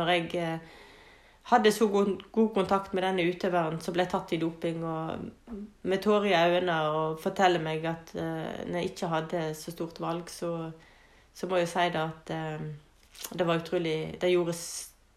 når 0.00 0.12
jeg 0.16 0.40
eh, 0.40 0.78
hadde 1.50 1.72
så 1.72 1.88
god, 1.90 2.12
god, 2.32 2.50
kontakt 2.54 2.92
med 2.94 3.04
denne 3.04 3.26
utøveren 3.26 3.80
som 3.82 3.94
ble 3.96 4.06
tatt 4.10 4.34
i 4.34 4.38
doping, 4.40 4.84
og 4.86 5.56
med 5.82 6.02
tårer 6.02 6.30
i 6.30 6.36
øynene 6.36 6.76
og 6.94 7.18
forteller 7.22 7.62
meg 7.64 7.86
at 7.90 8.12
uh, 8.14 8.66
når 8.68 8.76
jeg 8.78 8.92
ikke 8.92 9.10
hadde 9.14 9.42
så 9.58 9.74
stort 9.74 9.98
valg, 10.02 10.30
så, 10.30 10.70
så 11.34 11.50
må 11.50 11.58
jeg 11.62 11.72
si 11.72 11.88
det 11.90 12.04
at 12.04 12.34
uh, 12.36 12.70
det 13.34 13.46
var 13.46 13.60
utrolig 13.60 14.16
Det 14.20 14.30
gjorde 14.30 14.54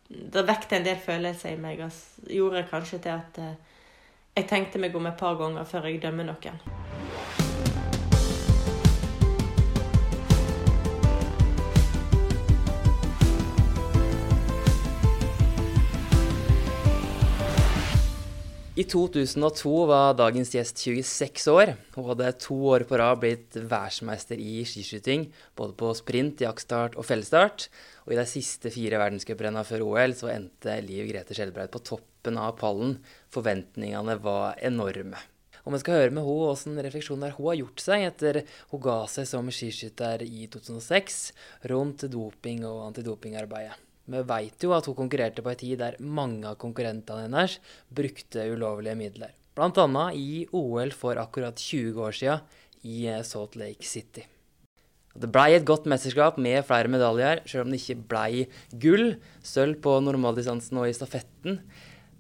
Det 0.10 0.48
vekte 0.48 0.76
en 0.76 0.86
del 0.86 0.98
følelser 0.98 1.54
i 1.54 1.62
meg. 1.62 1.80
og 1.80 2.30
gjorde 2.30 2.68
kanskje 2.72 3.00
til 3.00 3.10
at 3.10 3.40
uh, 3.40 3.54
jeg 4.36 4.50
tenkte 4.50 4.80
meg 4.80 4.96
om 4.96 5.06
et 5.06 5.18
par 5.18 5.38
ganger 5.38 5.64
før 5.64 5.86
jeg 5.86 6.02
dømmer 6.02 6.32
noen. 6.32 7.03
I 18.74 18.88
2002 18.90 19.72
var 19.86 20.16
dagens 20.18 20.50
gjest 20.56 20.80
26 20.82 21.44
år. 21.54 21.72
Hun 21.94 22.08
hadde 22.08 22.32
to 22.42 22.56
år 22.72 22.88
på 22.90 22.98
rad 22.98 23.20
blitt 23.22 23.54
verdensmester 23.54 24.40
i 24.42 24.64
skiskyting, 24.66 25.28
både 25.54 25.76
på 25.78 25.92
sprint, 25.94 26.42
jaktstart 26.42 26.98
og 26.98 27.06
fellesstart. 27.06 27.68
Og 28.08 28.16
i 28.16 28.18
de 28.18 28.26
siste 28.32 28.72
fire 28.74 28.98
verdenscuprenna 28.98 29.62
før 29.68 29.86
OL 29.92 30.18
så 30.18 30.32
endte 30.34 30.80
Liv 30.88 31.06
Grete 31.12 31.38
Skjelbreid 31.38 31.70
på 31.70 31.84
toppen 31.86 32.42
av 32.42 32.58
pallen. 32.58 32.98
Forventningene 33.38 34.18
var 34.26 34.58
enorme. 34.58 35.22
Og 35.68 35.78
vi 35.78 35.86
skal 35.86 36.00
høre 36.00 36.18
med 36.18 36.26
henne 36.26 36.58
hvilke 36.58 36.90
refleksjoner 36.90 37.38
hun 37.38 37.52
har 37.52 37.62
gjort 37.62 37.88
seg 37.92 38.10
etter 38.10 38.42
hun 38.74 38.88
ga 38.90 39.04
seg 39.06 39.30
som 39.30 39.54
skiskytter 39.54 40.26
i 40.26 40.50
2006 40.50 41.26
rundt 41.70 42.10
doping 42.10 42.66
og 42.66 42.88
antidopingarbeidet. 42.90 43.78
Vi 44.04 44.20
veit 44.28 44.66
jo 44.66 44.74
at 44.76 44.88
hun 44.90 44.98
konkurrerte 44.98 45.44
på 45.44 45.54
en 45.54 45.60
tid 45.60 45.80
der 45.80 45.96
mange 46.02 46.50
av 46.50 46.60
konkurrentene 46.60 47.28
hennes 47.28 47.56
brukte 47.88 48.50
ulovlige 48.52 49.00
midler. 49.00 49.32
Bl.a. 49.56 50.06
i 50.18 50.44
OL 50.52 50.92
for 50.98 51.20
akkurat 51.22 51.60
20 51.60 52.02
år 52.04 52.16
siden 52.18 52.40
i 52.84 53.06
Salt 53.24 53.56
Lake 53.56 53.86
City. 53.88 54.26
Det 55.14 55.30
blei 55.30 55.54
et 55.54 55.66
godt 55.66 55.86
mesterskap 55.86 56.40
med 56.42 56.66
flere 56.66 56.90
medaljer, 56.90 57.44
selv 57.46 57.68
om 57.68 57.72
det 57.72 57.80
ikke 57.80 58.08
blei 58.10 58.48
gull. 58.82 59.14
Sølv 59.46 59.78
på 59.86 60.00
normaldistansen 60.02 60.82
og 60.82 60.90
i 60.90 60.96
stafetten. 60.98 61.62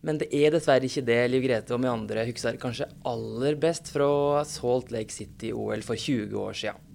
Men 0.05 0.19
det 0.21 0.29
er 0.35 0.53
dessverre 0.53 0.85
ikke 0.85 1.05
det 1.07 1.19
Liv 1.31 1.45
Grete 1.47 1.73
og 1.73 1.81
vi 1.81 1.89
andre 1.89 2.25
husker 2.27 2.59
kanskje 2.61 2.89
aller 3.09 3.57
best 3.59 3.89
fra 3.95 4.43
Salt 4.47 4.93
Lake 4.93 5.15
City-OL 5.15 5.83
for 5.83 5.99
20 5.99 6.37
år 6.37 6.59
siden. 6.59 6.89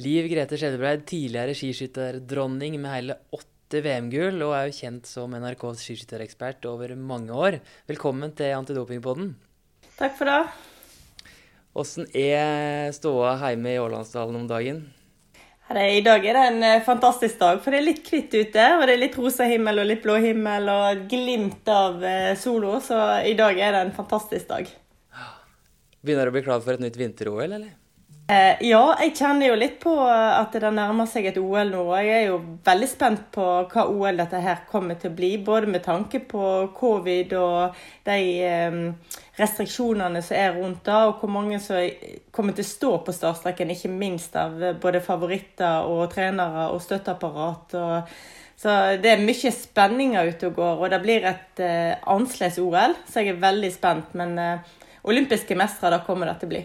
Liv 0.00 0.28
Grete 0.32 0.56
Skjelbreid, 0.60 1.04
tidligere 1.08 1.56
skiskytterdronning 1.56 2.78
med 2.80 2.92
hele 2.92 3.18
åtte 3.34 3.51
åtte 3.72 3.86
VM-gull 3.86 4.42
og 4.44 4.50
er 4.52 4.66
jo 4.68 4.74
kjent 4.76 5.06
som 5.08 5.32
NRKs 5.32 5.80
skiskytterekspert 5.80 6.66
over 6.68 6.92
mange 6.92 7.32
år. 7.32 7.54
Velkommen 7.88 8.34
til 8.36 8.52
Antidopingpodden. 8.52 9.30
Takk 9.96 10.18
for 10.18 10.28
det. 10.28 10.42
Åssen 11.72 12.04
er 12.12 12.92
ståa 12.92 13.32
hjemme 13.40 13.72
i 13.72 13.80
Ålandsdalen 13.80 14.36
om 14.42 14.44
dagen? 14.50 14.82
I 15.72 16.04
dag 16.04 16.20
er 16.20 16.36
det 16.36 16.44
en 16.50 16.66
eh, 16.68 16.84
fantastisk 16.84 17.38
dag, 17.40 17.62
for 17.64 17.72
det 17.72 17.80
er 17.80 17.86
litt 17.86 18.12
hvitt 18.12 18.34
ute. 18.34 18.66
Og 18.76 18.84
det 18.84 18.92
er 18.92 19.00
litt 19.06 19.16
rosa 19.16 19.48
himmel 19.48 19.80
og 19.80 19.88
litt 19.88 20.04
blå 20.04 20.18
himmel 20.20 20.68
og 20.68 21.06
glimt 21.08 21.72
av 21.72 22.04
eh, 22.04 22.34
solo, 22.36 22.76
så 22.84 23.22
i 23.24 23.32
dag 23.38 23.56
er 23.56 23.72
det 23.72 23.86
en 23.86 23.96
fantastisk 23.96 24.52
dag. 24.52 24.68
Begynner 26.04 26.28
du 26.28 26.34
å 26.34 26.36
bli 26.36 26.44
klar 26.44 26.60
for 26.60 26.76
et 26.76 26.84
nytt 26.84 27.00
vinter-OL, 27.00 27.46
eller? 27.48 27.72
Eh, 28.32 28.60
ja, 28.68 28.80
jeg 29.02 29.16
kjenner 29.18 29.48
jo 29.48 29.56
litt 29.58 29.78
på 29.82 29.92
at 30.06 30.54
det 30.54 30.70
nærmer 30.72 31.08
seg 31.10 31.26
et 31.28 31.38
OL 31.40 31.72
nå. 31.72 31.82
og 31.90 31.98
Jeg 31.98 32.12
er 32.14 32.26
jo 32.30 32.38
veldig 32.64 32.88
spent 32.88 33.24
på 33.34 33.44
hva 33.72 33.84
OL 33.90 34.20
dette 34.20 34.40
her 34.40 34.62
kommer 34.70 34.98
til 35.00 35.10
å 35.10 35.16
bli. 35.16 35.30
Både 35.42 35.68
med 35.68 35.82
tanke 35.84 36.22
på 36.30 36.44
covid 36.76 37.34
og 37.40 37.80
de 38.06 38.18
eh, 38.46 38.76
restriksjonene 39.40 40.22
som 40.24 40.38
er 40.38 40.54
rundt 40.56 40.84
da, 40.86 41.02
og 41.10 41.20
hvor 41.20 41.32
mange 41.34 41.58
som 41.60 41.82
kommer 42.32 42.56
til 42.56 42.64
å 42.64 42.70
stå 42.70 42.92
på 43.04 43.16
startstreken. 43.16 43.74
Ikke 43.74 43.90
minst 43.92 44.36
av 44.38 44.60
både 44.80 45.02
favoritter 45.04 45.88
og 45.90 46.06
trenere 46.14 46.68
og 46.72 46.80
støtteapparat. 46.84 47.74
og 47.80 48.12
så 48.62 48.76
det 49.02 49.10
er 49.10 49.24
mye 49.24 49.50
spenninger 49.50 50.28
ute 50.30 50.52
og 50.52 50.60
går, 50.60 50.84
og 50.84 50.92
det 50.92 51.00
blir 51.02 51.26
et 51.26 51.64
eh, 51.64 51.96
annerledes 52.06 52.60
OL. 52.62 52.94
Så 53.10 53.24
jeg 53.24 53.34
er 53.34 53.42
veldig 53.42 53.72
spent. 53.74 54.14
Men 54.20 54.38
eh, 54.38 54.78
olympiske 55.10 55.58
mestere, 55.58 55.98
da 55.98 56.06
kommer 56.06 56.30
det 56.30 56.38
til 56.38 56.48
å 56.48 56.54
bli. 56.54 56.62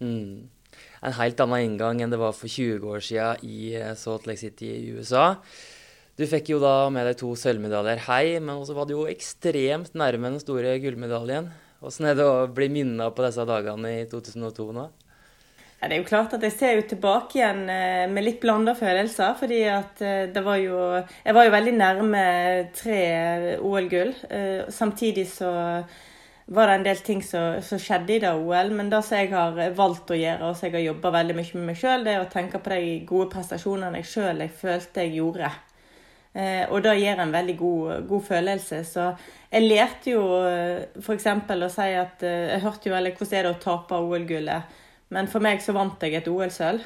Mm 0.00 0.56
en 1.00 1.16
helt 1.16 1.40
annen 1.40 1.64
inngang 1.64 2.02
enn 2.02 2.12
det 2.12 2.20
var 2.20 2.36
for 2.36 2.50
20 2.50 2.84
år 2.92 3.04
siden 3.04 3.44
i 3.46 3.72
eh, 3.78 3.94
Salt 3.96 4.26
Lake 4.28 4.40
City 4.40 4.68
i 4.74 4.94
USA. 4.96 5.34
Du 6.18 6.26
fikk 6.28 6.50
jo 6.52 6.60
da 6.60 6.90
med 6.92 7.06
deg 7.08 7.16
to 7.20 7.32
sølvmedaljer 7.38 8.04
hei, 8.10 8.24
men 8.42 8.58
også 8.58 8.76
var 8.76 8.88
du 8.88 8.98
jo 8.98 9.08
ekstremt 9.08 9.94
nærme 9.96 10.34
den 10.34 10.42
store 10.42 10.76
gullmedaljen. 10.82 11.48
Hvordan 11.80 12.10
er 12.10 12.18
det 12.18 12.26
å 12.28 12.50
bli 12.52 12.68
minna 12.72 13.08
på 13.14 13.24
disse 13.24 13.46
dagene 13.48 13.94
i 14.02 14.08
2002 14.10 14.66
nå? 14.76 14.90
Ja, 15.80 15.88
det 15.88 15.96
er 15.96 16.02
jo 16.02 16.10
klart 16.10 16.34
at 16.36 16.44
jeg 16.44 16.52
ser 16.52 16.74
jo 16.76 16.84
tilbake 16.90 17.38
igjen 17.38 17.62
eh, 17.72 18.04
med 18.12 18.26
litt 18.26 18.42
blanda 18.42 18.74
følelser. 18.76 19.32
fordi 19.40 19.62
at 19.72 20.04
eh, 20.04 20.26
det 20.28 20.44
var 20.44 20.60
jo 20.60 20.76
Jeg 21.00 21.36
var 21.38 21.48
jo 21.48 21.56
veldig 21.56 21.74
nærme 21.78 22.24
tre 22.76 23.00
OL-gull. 23.56 24.12
Samtidig 24.68 25.24
så 25.32 25.48
var 26.52 26.66
det 26.66 26.74
en 26.74 26.84
del 26.84 27.00
ting 27.06 27.20
som, 27.22 27.60
som 27.62 27.78
skjedde 27.78 28.16
i 28.16 28.20
det 28.24 28.30
OL. 28.34 28.72
Men 28.74 28.90
det 28.90 29.02
som 29.06 29.20
jeg 29.20 29.30
har 29.30 29.58
valgt 29.78 30.10
å 30.10 30.18
gjøre, 30.18 30.48
og 30.48 30.56
som 30.58 30.66
jeg 30.66 30.80
har 30.80 30.86
jobba 30.88 31.12
veldig 31.20 31.36
mye 31.38 31.58
med 31.58 31.66
meg 31.68 31.78
sjøl, 31.78 32.06
det 32.06 32.14
er 32.16 32.24
å 32.24 32.30
tenke 32.32 32.58
på 32.58 32.72
de 32.74 32.94
gode 33.06 33.28
prestasjonene 33.34 34.00
jeg 34.00 34.08
sjøl 34.10 34.42
følte 34.58 35.04
jeg 35.06 35.20
gjorde. 35.20 35.50
Eh, 36.32 36.64
og 36.70 36.82
det 36.82 36.96
gir 36.98 37.22
en 37.22 37.34
veldig 37.34 37.56
god, 37.58 38.08
god, 38.10 38.24
følelse. 38.26 38.80
Så 38.86 39.04
jeg 39.50 39.66
lærte 39.68 40.14
jo 40.16 40.24
eh, 40.46 40.88
f.eks. 40.98 41.28
å 41.30 41.70
si 41.70 41.86
at 41.98 42.22
eh, 42.26 42.52
Jeg 42.54 42.64
hørte 42.66 42.90
jo 42.90 42.96
eller 42.98 43.14
hvordan 43.14 43.38
er 43.38 43.46
det 43.46 43.54
å 43.54 43.60
tape 43.62 44.00
OL-gullet. 44.10 44.74
Men 45.14 45.30
for 45.30 45.42
meg 45.42 45.62
så 45.62 45.74
vant 45.74 46.02
jeg 46.02 46.18
et 46.18 46.30
OL-sølv. 46.30 46.82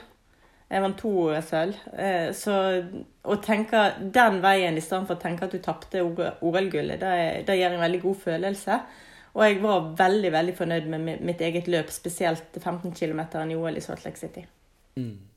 Jeg 0.75 0.85
vant 0.85 1.01
to 1.01 1.15
OL-sølv. 1.25 1.81
Eh, 1.97 2.29
så 2.37 2.59
å 3.25 3.41
tenke 3.41 3.87
den 4.01 4.39
veien 4.45 4.77
i 4.77 4.85
stedet 4.85 5.09
for 5.09 5.17
å 5.17 5.25
tenke 5.25 5.49
at 5.49 5.57
du 5.57 5.65
tapte 5.65 6.05
OL-gullet, 6.05 7.01
det, 7.01 7.17
det 7.49 7.59
gir 7.61 7.73
en 7.73 7.85
veldig 7.85 8.05
god 8.05 8.23
følelse. 8.29 8.81
Og 9.35 9.43
jeg 9.43 9.61
var 9.65 9.93
veldig 9.99 10.31
veldig 10.31 10.57
fornøyd 10.57 10.91
med 10.93 11.23
mitt 11.27 11.41
eget 11.43 11.67
løp, 11.71 11.91
spesielt 11.91 12.55
15 12.61 12.95
km 12.95 13.25
i 13.51 13.57
OL 13.59 13.79
i 13.79 13.83
Salt 13.83 14.05
Lake 14.07 14.21
City. 14.21 14.45
Mm. 14.95 15.35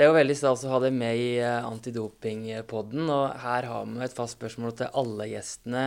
Det 0.00 0.04
er 0.04 0.08
jo 0.08 0.14
veldig 0.14 0.34
stas 0.38 0.62
å 0.64 0.70
ha 0.70 0.78
deg 0.84 0.94
med 0.96 1.18
i 1.18 1.30
eh, 1.42 1.66
Antidopingpodden. 1.66 3.08
Og 3.10 3.24
her 3.42 3.66
har 3.68 3.88
vi 3.88 4.04
et 4.06 4.14
fast 4.16 4.38
spørsmål 4.38 4.76
til 4.78 4.94
alle 5.02 5.26
gjestene 5.32 5.84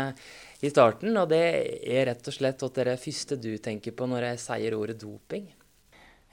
i 0.62 0.70
starten. 0.70 1.16
Og 1.18 1.32
det 1.32 1.44
er 1.82 2.10
rett 2.12 2.28
og 2.28 2.36
slett 2.36 2.62
at 2.62 2.76
det 2.76 2.84
er 2.84 2.92
det 2.92 3.04
første 3.06 3.38
du 3.40 3.54
tenker 3.64 3.96
på 3.96 4.08
når 4.12 4.28
jeg 4.28 4.42
sier 4.44 4.76
ordet 4.78 5.00
doping? 5.02 5.48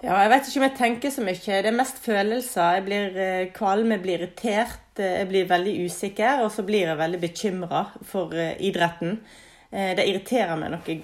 Ja, 0.00 0.16
jeg 0.24 0.32
vet 0.32 0.48
ikke 0.48 0.60
om 0.60 0.66
jeg 0.66 0.76
tenker 0.80 1.14
så 1.14 1.24
mye. 1.24 1.38
Det 1.38 1.70
er 1.70 1.78
mest 1.78 2.02
følelser. 2.02 2.80
Jeg 2.80 2.86
blir 2.88 3.20
eh, 3.22 3.44
kvalm, 3.54 3.94
jeg 3.94 4.04
blir 4.04 4.18
irritert, 4.18 4.90
eh, 4.98 5.20
jeg 5.20 5.30
blir 5.30 5.48
veldig 5.54 5.76
usikker, 5.86 6.42
og 6.42 6.50
så 6.52 6.66
blir 6.66 6.90
jeg 6.90 7.00
veldig 7.00 7.22
bekymra 7.22 7.84
for 8.10 8.34
idretten. 8.34 9.20
Eh, 9.70 9.94
det 9.96 10.06
irriterer 10.08 10.58
meg 10.58 10.74
noe 10.74 10.98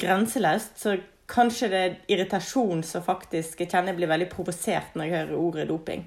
grenseløst. 0.00 0.78
Så 0.80 0.96
kanskje 1.30 1.70
det 1.72 1.82
er 1.82 2.00
irritasjon 2.14 2.84
som 2.86 3.04
faktisk 3.04 3.62
jeg 3.62 3.70
kjenner 3.72 3.94
jeg 3.94 4.00
blir 4.00 4.12
veldig 4.12 4.28
provosert 4.30 4.94
når 4.94 5.08
jeg 5.08 5.16
hører 5.16 5.40
ordet 5.40 5.68
doping. 5.70 6.06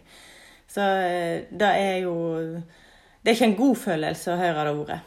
Så 0.69 0.83
eh, 0.83 1.47
det 1.49 1.71
er 1.75 1.95
jo 2.05 2.15
Det 3.19 3.31
er 3.31 3.35
ikke 3.35 3.49
en 3.49 3.59
god 3.59 3.75
følelse 3.75 4.31
å 4.31 4.39
høre 4.39 4.63
det 4.63 4.75
ordet. 4.79 4.99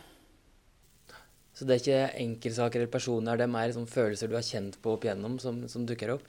Så 1.53 1.65
det 1.65 1.75
er 1.75 1.81
ikke 1.83 2.21
enkeltsaker 2.25 2.81
eller 2.81 2.93
personer, 2.93 3.39
det 3.39 3.45
er 3.47 3.53
mer 3.53 3.73
sånn 3.73 3.89
følelser 3.89 4.29
du 4.29 4.37
har 4.37 4.45
kjent 4.45 4.79
på 4.83 4.97
opp 4.97 5.05
igjennom, 5.07 5.39
som, 5.41 5.63
som 5.69 5.85
dukker 5.89 6.15
opp? 6.17 6.29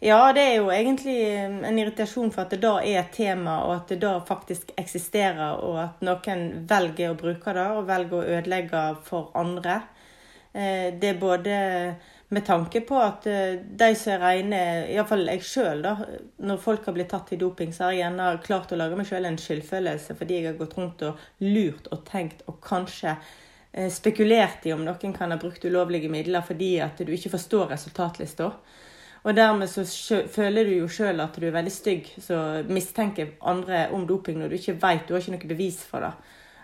Ja, 0.00 0.32
det 0.32 0.42
er 0.46 0.54
jo 0.56 0.70
egentlig 0.72 1.16
en 1.36 1.78
irritasjon 1.78 2.30
for 2.32 2.46
at 2.46 2.54
det 2.54 2.62
da 2.62 2.78
er 2.80 3.02
et 3.02 3.12
tema, 3.12 3.58
og 3.66 3.74
at 3.74 3.90
det 3.92 3.98
da 4.00 4.14
faktisk 4.24 4.72
eksisterer, 4.80 5.60
og 5.60 5.76
at 5.82 6.04
noen 6.06 6.46
velger 6.70 7.12
å 7.12 7.18
bruke 7.20 7.52
det, 7.56 7.66
og 7.76 7.88
velger 7.90 8.16
å 8.16 8.38
ødelegge 8.38 8.84
for 9.04 9.28
andre. 9.36 9.82
Eh, 10.52 10.88
det 10.96 11.12
er 11.12 11.20
både 11.20 11.58
med 12.32 12.46
tanke 12.46 12.80
på 12.80 12.98
at 13.02 13.26
eh, 13.26 13.58
de 13.60 13.90
som 13.98 14.14
er 14.14 14.20
rene, 14.22 14.58
iallfall 14.94 15.24
jeg 15.32 15.44
sjøl, 15.46 15.80
da, 15.82 15.94
når 16.46 16.60
folk 16.62 16.84
har 16.86 16.94
blitt 16.94 17.10
tatt 17.10 17.32
i 17.34 17.38
doping, 17.38 17.72
så 17.74 17.88
har 17.88 17.94
jeg 17.94 18.04
gjerne 18.04 18.28
klart 18.46 18.72
å 18.72 18.78
lage 18.78 18.98
meg 18.98 19.08
sjøl 19.08 19.26
en 19.26 19.38
skyldfølelse 19.40 20.14
fordi 20.18 20.38
jeg 20.38 20.52
har 20.52 20.60
gått 20.60 20.76
rundt 20.78 21.02
og 21.08 21.24
lurt 21.42 21.90
og 21.90 22.04
tenkt 22.06 22.44
og 22.46 22.60
kanskje 22.62 23.16
eh, 23.16 23.90
spekulert 23.90 24.66
i 24.66 24.74
om 24.76 24.84
noen 24.86 25.16
kan 25.16 25.34
ha 25.34 25.40
brukt 25.42 25.66
ulovlige 25.66 26.10
midler 26.12 26.46
fordi 26.46 26.76
at 26.86 27.02
du 27.02 27.10
ikke 27.14 27.34
forstår 27.34 27.74
resultatlista. 27.74 28.52
Og 29.22 29.36
dermed 29.36 29.68
så 29.68 29.84
føler 30.32 30.64
du 30.64 30.74
jo 30.78 30.88
sjøl 30.88 31.20
at 31.20 31.36
du 31.36 31.44
er 31.46 31.52
veldig 31.54 31.72
stygg 31.72 32.06
så 32.24 32.62
mistenker 32.68 33.34
andre 33.44 33.88
om 33.92 34.06
doping 34.08 34.38
når 34.40 34.48
du 34.48 34.56
ikke 34.56 34.78
veit, 34.80 35.06
du 35.08 35.12
har 35.14 35.20
ikke 35.20 35.34
noe 35.36 35.50
bevis 35.50 35.82
for 35.84 36.06
det. 36.06 36.12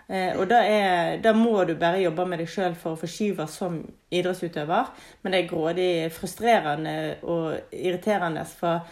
Eh, 0.07 0.31
og 0.39 0.47
da, 0.47 0.61
er, 0.63 1.17
da, 1.21 1.33
må 1.35 1.65
du 1.67 1.75
bare 1.77 1.99
jobbe 1.99 2.25
med 2.25 2.39
deg 2.41 2.49
sjøl 2.49 2.77
for 2.79 2.95
å 2.95 3.01
forskyve 3.01 3.45
som 3.51 3.81
idrettsutøver. 4.09 4.93
Men 5.21 5.35
det 5.35 5.41
er 5.41 5.49
grådig 5.51 5.89
frustrerende 6.15 6.95
og 7.27 7.75
irriterende. 7.75 8.45
For 8.47 8.87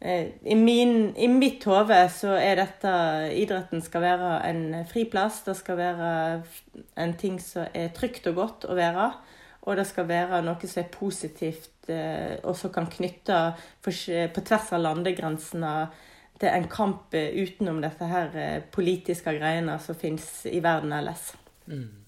i, 0.00 0.56
min, 0.56 1.10
I 1.16 1.26
mitt 1.32 1.64
hode 1.68 1.96
så 2.12 2.36
er 2.40 2.60
dette 2.60 2.92
Idretten 3.36 3.82
skal 3.84 4.04
være 4.04 4.30
en 4.48 4.62
friplass. 4.88 5.42
Det 5.48 5.56
skal 5.58 5.80
være 5.80 6.12
en 7.00 7.16
ting 7.20 7.40
som 7.42 7.66
er 7.74 7.90
trygt 7.96 8.28
og 8.30 8.38
godt 8.38 8.68
å 8.68 8.76
være. 8.78 9.10
Og 9.68 9.76
det 9.76 9.86
skal 9.90 10.08
være 10.08 10.40
noe 10.44 10.68
som 10.68 10.82
er 10.82 10.92
positivt, 10.92 11.90
og 11.90 12.54
som 12.56 12.72
kan 12.72 12.86
knytte 12.88 13.40
på 13.84 14.44
tvers 14.46 14.72
av 14.72 14.80
landegrensene 14.80 15.74
til 16.40 16.48
en 16.48 16.68
kamp 16.72 17.12
utenom 17.12 17.82
dette 17.84 18.08
her 18.08 18.62
politiske 18.72 19.34
greiene 19.36 19.76
som 19.84 19.98
finnes 19.98 20.46
i 20.48 20.62
verden 20.64 20.94
ellers. 20.96 21.34
Mm. 21.68 22.00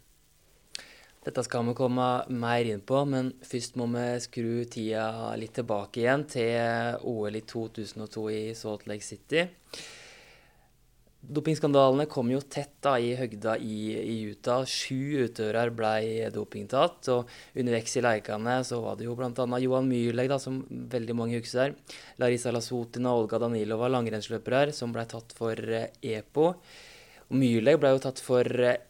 Dette 1.23 1.45
skal 1.47 1.69
vi 1.69 1.75
komme 1.79 2.07
mer 2.35 2.67
inn 2.67 2.81
på, 2.83 3.05
men 3.07 3.29
først 3.47 3.77
må 3.79 3.87
vi 3.93 4.07
skru 4.25 4.65
tida 4.67 5.05
litt 5.39 5.53
tilbake 5.55 6.03
igjen 6.03 6.25
til 6.33 6.97
OL 7.07 7.37
i 7.39 7.45
2002 7.47 8.25
i 8.33 8.41
Salt 8.59 8.89
Lake 8.91 9.07
City. 9.07 9.45
Dopingskandalene 11.23 12.09
kom 12.11 12.33
jo 12.33 12.41
tett 12.51 12.81
da 12.83 12.97
i 12.99 13.13
høgda 13.15 13.53
i, 13.63 13.95
i 13.95 14.27
Utah. 14.27 14.65
Sju 14.67 15.23
utøvere 15.29 15.71
ble 15.71 16.27
dopingtatt. 16.35 17.07
og 17.15 17.29
Underveis 17.55 17.97
i 17.97 18.03
lekene 18.03 18.65
så 18.67 18.81
var 18.83 18.97
det 18.99 19.07
jo 19.07 19.15
bl.a. 19.15 19.31
Johan 19.63 19.87
Myrleg, 19.87 20.27
da, 20.33 20.39
som 20.43 20.67
veldig 20.69 21.15
mange 21.15 21.39
husker. 21.39 21.75
Larisa 22.19 22.51
Lasutina 22.51 23.15
og 23.15 23.21
Olga 23.25 23.39
Danilova, 23.45 23.89
langrennsløpere, 23.95 24.73
som 24.75 24.93
ble 24.95 25.05
tatt 25.07 25.33
for 25.39 25.55
EPO. 25.55 26.47
Og 27.31 27.37
Myrleg 27.39 27.79
ble 27.81 27.91
jo 27.95 28.01
tatt 28.03 28.21
for 28.21 28.43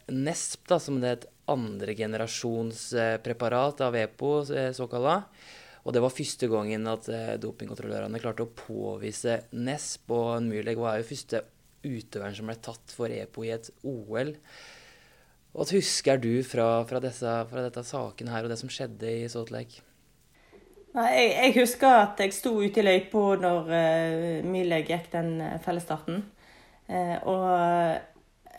NESP, 0.09 0.67
da, 0.73 0.77
som 0.81 1.01
det 1.03 1.09
het 1.13 1.29
andregenerasjonspreparat 1.53 3.81
av 3.85 3.93
EPO, 4.07 4.29
eh, 4.57 4.73
såkalla. 4.73 5.15
Og 5.83 5.91
det 5.93 6.01
var 6.01 6.15
første 6.15 6.47
gangen 6.49 6.87
at 6.87 7.09
eh, 7.11 7.39
dopingkontrollørene 7.43 8.21
klarte 8.23 8.43
å 8.47 8.55
påvise 8.57 9.43
NESP. 9.53 10.11
Og 10.15 10.41
Myrleg 10.49 10.77
var 10.79 10.97
jo 10.97 11.11
første 11.13 11.52
utøveren 11.83 12.35
som 12.37 12.49
ble 12.49 12.57
tatt 12.63 12.95
for 12.95 13.11
EPO 13.13 13.45
i 13.45 13.53
et 13.55 13.69
OL. 13.83 14.33
Hva 15.53 15.65
husker 15.69 16.21
du 16.21 16.31
fra, 16.47 16.67
fra, 16.89 17.01
disse, 17.03 17.33
fra 17.49 17.65
dette 17.65 17.83
saken 17.85 18.31
her 18.33 18.45
og 18.45 18.53
det 18.53 18.57
som 18.61 18.71
skjedde 18.73 19.11
i 19.21 19.27
Salt 19.29 19.53
Lake? 19.53 19.83
Nei, 20.93 21.09
jeg, 21.13 21.29
jeg, 21.33 21.53
husker 21.61 21.99
at 22.03 22.21
jeg 22.21 22.33
sto 22.35 22.55
ute 22.61 22.81
i 22.81 22.85
løypa 22.85 23.21
når 23.41 23.69
uh, 23.69 24.47
Myrleg 24.49 24.89
gikk 24.89 25.11
den 25.13 25.35
fellesstarten. 25.65 26.23
Uh, 26.89 27.17
og 27.29 27.45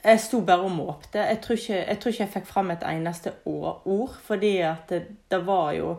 jeg 0.05 0.21
sto 0.21 0.41
bare 0.45 0.67
og 0.67 0.75
måpte. 0.75 1.23
Jeg 1.23 1.41
tror, 1.45 1.59
ikke, 1.59 1.79
jeg 1.81 2.01
tror 2.01 2.13
ikke 2.13 2.23
jeg 2.25 2.33
fikk 2.35 2.49
fram 2.49 2.73
et 2.75 2.87
eneste 2.89 3.33
ord. 3.49 4.19
Fordi 4.27 4.57
at 4.67 4.91
det, 4.91 5.03
det, 5.31 5.41
var 5.47 5.73
jo 5.79 5.95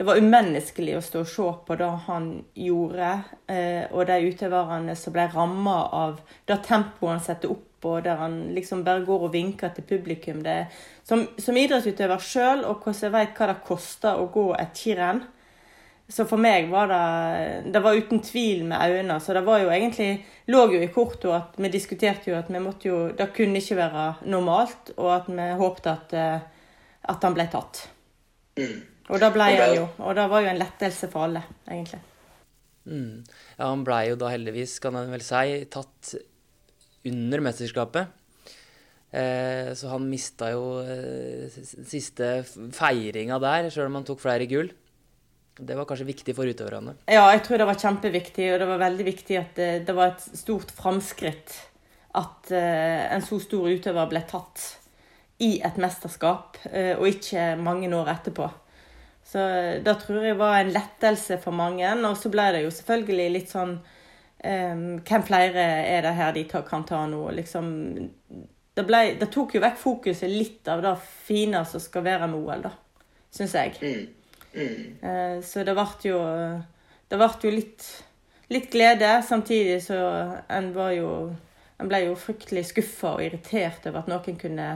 Det 0.00 0.06
var 0.08 0.16
umenneskelig 0.16 0.94
å 0.96 1.00
stå 1.04 1.20
og 1.20 1.28
se 1.28 1.46
på 1.66 1.76
det 1.76 1.86
han 2.06 2.28
gjorde, 2.56 3.08
eh, 3.52 3.82
og 3.92 4.06
de 4.08 4.14
utøverne 4.30 4.94
som 4.96 5.12
ble 5.12 5.26
ramma 5.28 5.74
av 5.92 6.22
det 6.48 6.56
tempoet 6.64 7.10
han 7.10 7.18
setter 7.20 7.50
opp, 7.52 7.84
og 7.84 8.06
der 8.06 8.16
han 8.16 8.38
liksom 8.56 8.80
bare 8.86 9.02
går 9.04 9.26
og 9.26 9.34
vinker 9.34 9.74
til 9.76 9.84
publikum. 9.90 10.38
Det, 10.40 10.54
som, 11.04 11.26
som 11.36 11.58
idrettsutøver 11.60 12.24
sjøl, 12.24 12.64
og 12.64 12.80
hvordan 12.80 12.96
jeg 13.04 13.12
vet 13.12 13.34
hva 13.36 13.48
det 13.50 13.56
koster 13.66 14.22
å 14.22 14.30
gå 14.32 14.44
et 14.56 14.80
skirenn, 14.80 15.20
så 16.08 16.24
for 16.30 16.40
meg 16.40 16.70
var 16.72 16.88
det 16.88 17.74
Det 17.74 17.82
var 17.84 17.98
uten 18.00 18.22
tvil 18.24 18.64
med 18.70 18.80
øynene. 18.80 19.18
Så 19.20 19.36
det 19.36 19.42
var 19.44 19.60
jo 19.60 19.68
egentlig 19.70 20.24
lå 20.48 20.62
jo 20.72 20.80
i 20.80 20.88
kortet 20.94 21.28
at 21.36 21.60
vi 21.60 21.68
diskuterte 21.68 22.32
jo 22.32 22.38
at 22.38 22.48
vi 22.48 22.62
måtte 22.64 22.88
jo 22.88 23.02
Det 23.12 23.28
kunne 23.36 23.60
ikke 23.60 23.76
være 23.76 24.06
normalt, 24.32 24.94
og 24.96 25.12
at 25.18 25.28
vi 25.28 25.50
håpte 25.60 25.92
at, 25.92 26.16
eh, 26.16 26.40
at 27.04 27.28
han 27.28 27.36
ble 27.36 27.46
tatt. 27.52 27.84
Mm. 28.56 28.89
Og 29.10 29.18
da 29.22 29.30
ble 29.34 29.50
han 29.50 29.74
jo. 29.74 29.88
Og 30.06 30.14
det 30.16 30.28
var 30.30 30.44
jo 30.44 30.52
en 30.52 30.60
lettelse 30.60 31.10
for 31.10 31.26
alle, 31.26 31.42
egentlig. 31.66 32.00
Mm. 32.90 33.22
Ja, 33.58 33.68
han 33.68 33.84
blei 33.86 34.04
jo 34.10 34.18
da 34.20 34.30
heldigvis, 34.32 34.78
kan 34.82 34.96
en 34.98 35.12
vel 35.12 35.24
si, 35.24 35.60
tatt 35.70 36.14
under 37.10 37.42
mesterskapet. 37.44 38.16
Eh, 39.10 39.72
så 39.74 39.90
han 39.90 40.06
mista 40.06 40.52
jo 40.52 40.78
eh, 40.84 41.50
siste 41.50 42.44
feiringa 42.76 43.40
der, 43.42 43.70
sjøl 43.72 43.88
om 43.90 43.98
han 43.98 44.06
tok 44.06 44.22
flere 44.22 44.46
gull. 44.50 44.70
Det 45.60 45.76
var 45.76 45.88
kanskje 45.88 46.08
viktig 46.08 46.34
for 46.36 46.48
utøverne? 46.48 46.94
Ja, 47.10 47.26
jeg 47.34 47.42
tror 47.44 47.60
det 47.60 47.66
var 47.68 47.80
kjempeviktig. 47.80 48.46
Og 48.54 48.62
det 48.62 48.68
var 48.70 48.80
veldig 48.80 49.06
viktig 49.10 49.36
at 49.36 49.58
det, 49.58 49.70
det 49.88 49.96
var 49.96 50.14
et 50.14 50.38
stort 50.38 50.70
framskritt 50.72 51.58
at 52.16 52.48
uh, 52.50 53.02
en 53.12 53.22
så 53.22 53.36
stor 53.38 53.68
utøver 53.68 54.08
ble 54.10 54.22
tatt 54.30 54.62
i 55.40 55.58
et 55.64 55.76
mesterskap, 55.80 56.58
og 57.00 57.04
ikke 57.08 57.54
mange 57.56 57.88
år 57.96 58.10
etterpå. 58.12 58.44
Så 59.30 59.38
uh, 59.38 59.78
det 59.84 59.94
tror 60.02 60.24
jeg 60.26 60.38
var 60.38 60.58
en 60.58 60.72
lettelse 60.74 61.38
for 61.42 61.54
mange. 61.56 61.88
Og 62.08 62.18
så 62.18 62.32
ble 62.32 62.50
det 62.56 62.64
jo 62.64 62.74
selvfølgelig 62.74 63.28
litt 63.36 63.52
sånn 63.52 63.76
um, 63.78 64.86
Hvem 65.06 65.26
flere 65.28 65.66
er 65.86 66.06
det 66.06 66.16
her 66.18 66.34
de 66.36 66.46
kan 66.50 66.86
ta 66.86 67.04
nå? 67.10 67.22
Liksom, 67.38 67.70
det, 68.74 68.86
ble, 68.86 69.02
det, 69.20 69.30
tok 69.30 69.54
jo 69.54 69.62
vekk 69.62 69.78
fokuset 69.78 70.30
litt 70.30 70.70
av 70.70 70.82
det 70.84 70.96
fine 71.28 71.62
som 71.68 71.82
skal 71.82 72.06
være 72.06 72.30
med 72.30 72.42
OL, 72.42 72.66
da. 72.66 72.74
Syns 73.30 73.54
jeg. 73.54 73.76
Mm. 73.84 74.16
Mm. 74.50 75.42
Så 75.46 75.62
det 75.62 75.76
ble 75.76 75.84
jo 76.02 76.18
Det 77.06 77.18
ble 77.20 77.28
jo 77.44 77.50
litt, 77.54 77.84
litt 78.50 78.64
glede, 78.72 79.12
samtidig 79.22 79.76
så 79.84 79.98
en 80.50 80.72
var 80.74 80.90
jo 80.96 81.10
En 81.78 81.86
ble 81.86 82.00
jo 82.08 82.16
fryktelig 82.18 82.64
skuffa 82.72 83.12
og 83.14 83.22
irritert 83.22 83.86
over 83.86 84.02
at 84.02 84.10
noen 84.10 84.40
kunne, 84.40 84.66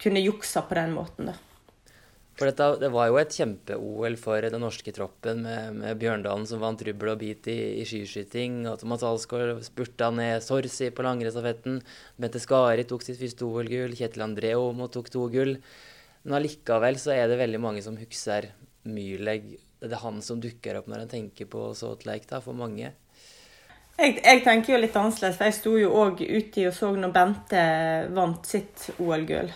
kunne 0.00 0.24
jukse 0.24 0.64
på 0.64 0.78
den 0.80 0.96
måten. 0.96 1.28
da. 1.28 1.36
For 2.34 2.50
dette, 2.50 2.66
Det 2.82 2.90
var 2.90 3.08
jo 3.08 3.18
et 3.20 3.30
kjempe-OL 3.30 4.16
for 4.18 4.42
den 4.42 4.62
norske 4.64 4.90
troppen 4.94 5.44
med, 5.46 5.76
med 5.78 5.98
Bjørndalen 6.00 6.46
som 6.50 6.62
vant 6.62 6.80
rubbel 6.82 7.12
og 7.12 7.20
bit 7.20 7.46
i, 7.46 7.58
i 7.78 7.84
skiskyting. 7.86 8.64
og 8.66 8.80
Thomas 8.80 9.04
Alsgaard 9.06 9.62
spurta 9.62 10.10
ned 10.10 10.42
Sorsi 10.42 10.90
på 10.90 11.06
langrennsstafetten. 11.06 11.78
Bente 12.18 12.42
Skari 12.42 12.86
tok 12.90 13.06
sitt 13.06 13.20
første 13.20 13.46
OL-gull. 13.46 13.94
Kjetil 13.94 14.26
Andreo 14.26 14.88
tok 14.90 15.12
to 15.14 15.28
gull. 15.30 15.54
Men 16.24 16.40
allikevel 16.40 16.98
så 16.98 17.12
er 17.14 17.28
det 17.30 17.38
veldig 17.38 17.60
mange 17.62 17.84
som 17.84 17.98
husker 18.00 18.50
Myrleg. 18.90 19.54
Det 19.84 19.92
er 19.92 20.02
han 20.02 20.18
som 20.24 20.40
dukker 20.42 20.80
opp 20.80 20.88
når 20.90 21.04
en 21.04 21.12
tenker 21.12 21.46
på 21.50 21.68
Salt 21.76 22.02
Lake, 22.08 22.26
da, 22.30 22.40
for 22.42 22.56
mange. 22.56 22.90
Jeg, 23.94 24.16
jeg, 24.24 24.40
tenker 24.42 24.74
jo 24.74 24.80
litt 24.80 24.96
annerledes, 24.98 25.36
for 25.38 25.46
jeg 25.46 25.56
sto 25.60 25.76
jo 25.78 25.92
òg 26.00 26.24
ute 26.24 26.66
og 26.66 26.74
så 26.74 26.90
når 26.98 27.14
Bente 27.14 27.62
vant 28.16 28.50
sitt 28.50 28.88
OL-gull. 28.98 29.52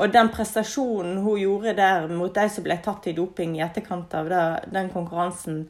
Og 0.00 0.12
den 0.12 0.30
prestasjonen 0.32 1.20
hun 1.24 1.40
gjorde 1.40 1.74
der 1.78 2.08
mot 2.12 2.34
de 2.34 2.44
som 2.50 2.64
ble 2.64 2.76
tatt 2.84 3.08
i 3.10 3.16
doping 3.16 3.56
i 3.58 3.64
etterkant 3.64 4.14
av 4.14 4.30
det, 4.30 4.44
den 4.74 4.90
konkurransen, 4.92 5.64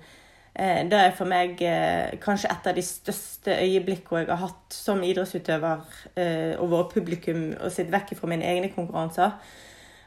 eh, 0.54 0.82
det 0.88 1.00
er 1.00 1.16
for 1.16 1.30
meg 1.30 1.60
eh, 1.64 2.14
kanskje 2.22 2.52
et 2.52 2.70
av 2.70 2.78
de 2.78 2.84
største 2.86 3.56
øyeblikkene 3.56 4.24
jeg 4.24 4.32
har 4.34 4.42
hatt 4.46 4.76
som 4.76 5.02
idrettsutøver 5.06 5.84
eh, 6.14 6.54
og 6.58 6.72
vært 6.74 6.96
publikum 6.96 7.44
og 7.58 7.72
sett 7.72 7.92
vekk 7.92 8.14
fra 8.20 8.30
mine 8.34 8.48
egne 8.48 8.72
konkurranser 8.74 9.36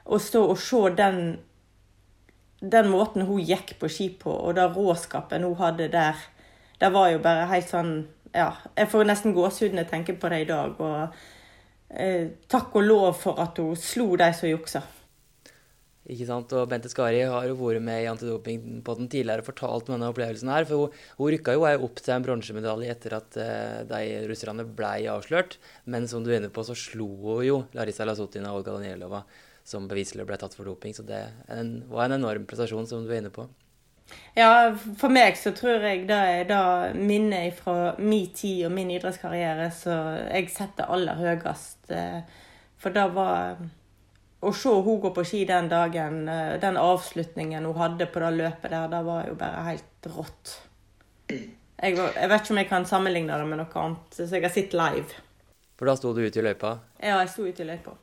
å 0.05 0.19
stå 0.21 0.41
og 0.45 0.57
se 0.61 0.81
den, 0.97 1.21
den 2.61 2.89
måten 2.91 3.25
hun 3.25 3.41
gikk 3.41 3.75
på 3.81 3.89
ski 3.89 4.09
på, 4.21 4.31
og 4.31 4.55
det 4.57 4.67
råskapen 4.75 5.45
hun 5.47 5.57
hadde 5.59 5.89
der, 5.93 6.19
det 6.79 6.91
var 6.93 7.09
jo 7.09 7.23
bare 7.23 7.49
helt 7.53 7.71
sånn 7.71 7.95
Ja, 8.35 8.49
jeg 8.75 8.89
får 8.91 9.05
nesten 9.07 9.31
gåsehud 9.31 9.71
når 9.71 9.85
jeg 9.85 9.89
tenker 9.93 10.15
på 10.19 10.27
det 10.27 10.41
i 10.43 10.47
dag. 10.49 10.73
Og 10.83 11.13
eh, 11.89 12.35
takk 12.51 12.75
og 12.79 12.85
lov 12.85 13.07
for 13.21 13.41
at 13.41 13.57
hun 13.61 13.75
slo 13.79 14.13
de 14.19 14.29
som 14.35 14.49
juksa. 14.49 14.83
Ikke 16.05 16.27
sant, 16.29 16.51
og 16.53 16.67
Bente 16.69 16.89
Skari 16.91 17.23
har 17.25 17.47
jo 17.49 17.55
vært 17.57 17.81
med 17.81 18.03
i 18.03 18.09
antidoping 18.11 18.83
på 18.85 18.93
den 18.99 19.07
tidligere 19.09 19.41
og 19.41 19.47
fortalt 19.47 19.87
om 19.89 19.95
denne 19.95 20.11
opplevelsen 20.11 20.51
her. 20.53 20.67
For 20.69 20.83
hun, 20.83 20.99
hun 21.17 21.31
rykka 21.33 21.55
jo 21.55 21.65
opp 21.87 21.97
til 21.97 22.13
en 22.13 22.27
bronsemedalje 22.27 22.91
etter 22.93 23.15
at 23.17 23.39
uh, 23.41 23.79
de 23.89 24.03
russerne 24.29 24.67
ble 24.77 24.91
avslørt. 25.09 25.57
Men 25.89 26.05
som 26.11 26.21
du 26.21 26.29
er 26.29 26.37
inne 26.37 26.53
på, 26.53 26.61
så 26.61 26.77
slo 26.77 27.09
hun 27.23 27.41
jo 27.47 27.57
Larisa 27.73 28.05
Lasutina 28.05 28.53
og 28.53 28.61
Olga 28.61 28.77
Danielova 28.77 29.23
som 29.65 29.89
beviselig 29.89 30.27
ble 30.29 30.37
tatt 30.37 30.53
for 30.53 30.69
doping. 30.69 30.93
Så 30.93 31.03
det 31.07 31.23
var 31.89 32.05
en 32.05 32.19
enorm 32.19 32.45
prestasjon, 32.45 32.85
som 32.85 33.01
du 33.01 33.09
er 33.09 33.23
inne 33.23 33.33
på. 33.33 33.47
Ja, 34.35 34.75
for 34.99 35.13
meg 35.13 35.37
så 35.39 35.53
tror 35.55 35.83
jeg 35.87 36.03
det 36.09 36.17
er 36.17 36.47
da 36.49 36.61
minnet 36.93 37.55
fra 37.55 37.93
min 37.97 38.27
tid 38.35 38.65
og 38.67 38.73
min 38.75 38.91
idrettskarriere 38.91 39.69
så 39.73 39.95
jeg 40.27 40.51
setter 40.51 40.91
aller 40.91 41.15
høyest. 41.21 41.87
Eh, 41.89 42.21
for 42.77 42.95
det 42.95 43.07
var 43.15 43.57
Å 44.45 44.51
se 44.53 44.69
hun 44.69 44.99
gå 45.01 45.09
på 45.15 45.23
ski 45.25 45.39
den 45.49 45.69
dagen, 45.71 46.27
eh, 46.29 46.59
den 46.61 46.75
avslutningen 46.77 47.65
hun 47.65 47.79
hadde 47.79 48.05
på 48.11 48.21
det 48.21 48.33
løpet 48.35 48.69
der, 48.69 48.91
det 48.91 48.99
var 49.07 49.23
jo 49.25 49.37
bare 49.39 49.63
helt 49.71 50.09
rått. 50.13 50.51
Jeg, 51.31 51.95
jeg 51.95 52.29
vet 52.29 52.43
ikke 52.43 52.53
om 52.53 52.59
jeg 52.61 52.69
kan 52.69 52.85
sammenligne 52.85 53.39
det 53.39 53.47
med 53.49 53.57
noe 53.63 53.81
annet, 53.81 54.13
så 54.13 54.27
jeg 54.29 54.45
har 54.45 54.53
sett 54.53 54.75
live. 54.77 55.23
For 55.79 55.89
da 55.89 55.95
sto 55.97 56.13
du 56.13 56.21
ute 56.21 56.43
i 56.43 56.45
løypa? 56.45 56.75
Ja, 56.99 57.17
jeg 57.23 57.31
sto 57.33 57.47
ute 57.47 57.65
i 57.65 57.69
løypa. 57.71 57.95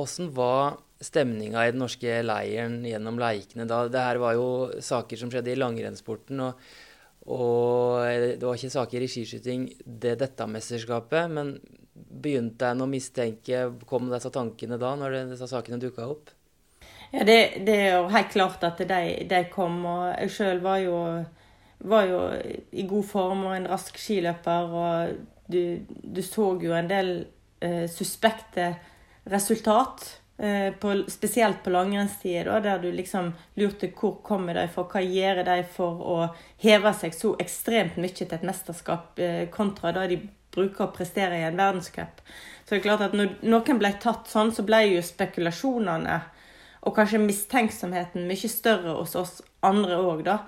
Åssen 0.00 0.32
var 0.34 0.78
stemninga 1.04 1.62
i 1.64 1.72
den 1.74 1.82
norske 1.82 2.18
leiren 2.24 2.80
gjennom 2.86 3.20
leikene 3.20 3.68
da? 3.68 3.84
Det 3.88 4.02
her 4.06 4.20
var 4.22 4.36
jo 4.38 4.48
saker 4.82 5.20
som 5.20 5.32
skjedde 5.32 5.52
i 5.52 5.58
langrennssporten. 5.60 6.42
Og, 6.46 6.64
og, 7.28 8.04
det 8.08 8.42
var 8.42 8.58
ikke 8.58 8.74
saker 8.74 9.04
i 9.04 9.10
skiskyting 9.10 9.68
det 9.84 10.16
dette 10.22 10.48
mesterskapet. 10.50 11.30
Men 11.32 11.56
begynte 11.94 12.72
en 12.72 12.82
å 12.82 12.90
mistenke 12.90 13.68
Kom 13.86 14.08
disse 14.10 14.32
tankene 14.34 14.80
da, 14.80 14.96
når 14.98 15.20
disse 15.34 15.48
sakene 15.50 15.78
dukka 15.82 16.08
opp? 16.10 16.32
Ja, 17.14 17.22
det, 17.22 17.62
det, 17.62 17.74
er 17.78 17.92
jo 18.00 18.10
helt 18.10 18.32
klart 18.32 18.64
at 18.66 18.80
de, 18.82 19.02
de 19.30 19.42
kom. 19.52 19.78
Og 19.86 20.08
jeg 20.16 20.34
sjøl 20.34 20.64
var 20.64 20.82
var 21.84 22.08
jo 22.08 22.20
i 22.72 22.86
god 22.88 23.06
form 23.08 23.46
og 23.48 23.56
en 23.56 23.68
rask 23.68 23.98
skiløper, 24.00 24.72
og 24.72 25.16
du, 25.50 25.84
du 25.88 26.22
så 26.24 26.54
jo 26.62 26.74
en 26.76 26.88
del 26.88 27.10
eh, 27.60 27.84
suspekte 27.90 28.70
resultat. 29.30 30.06
Eh, 30.38 30.74
på, 30.74 31.04
spesielt 31.08 31.62
på 31.62 31.70
langrennstider, 31.70 32.60
der 32.60 32.78
du 32.78 32.92
liksom 32.92 33.32
lurte 33.54 33.90
hvor 33.94 34.16
kommer 34.22 34.54
de 34.54 34.64
for, 34.68 34.90
hva 34.90 34.98
gjør 34.98 35.44
de 35.46 35.60
for 35.76 36.00
å 36.02 36.16
heve 36.58 36.90
seg 36.98 37.14
så 37.14 37.36
ekstremt 37.38 38.00
mye 38.02 38.16
til 38.18 38.34
et 38.34 38.42
mesterskap, 38.42 39.12
eh, 39.22 39.44
kontra 39.54 39.92
da 39.94 40.08
de 40.10 40.18
bruker 40.54 40.88
å 40.88 40.94
prestere 40.94 41.38
i 41.38 41.46
en 41.46 41.58
verdenscup. 41.58 42.18
Så 42.64 42.74
det 42.74 42.80
er 42.80 42.86
klart 42.88 43.06
at 43.06 43.14
når 43.14 43.36
noen 43.46 43.78
ble 43.78 43.92
tatt 44.02 44.26
sånn, 44.30 44.50
så 44.50 44.66
ble 44.66 44.82
jo 44.96 45.06
spekulasjonene 45.06 46.18
og 46.84 46.96
kanskje 46.98 47.22
mistenksomheten 47.22 48.26
mye 48.26 48.50
større 48.50 48.98
hos 48.98 49.14
oss 49.14 49.38
andre 49.62 50.02
òg, 50.02 50.24
da. 50.26 50.38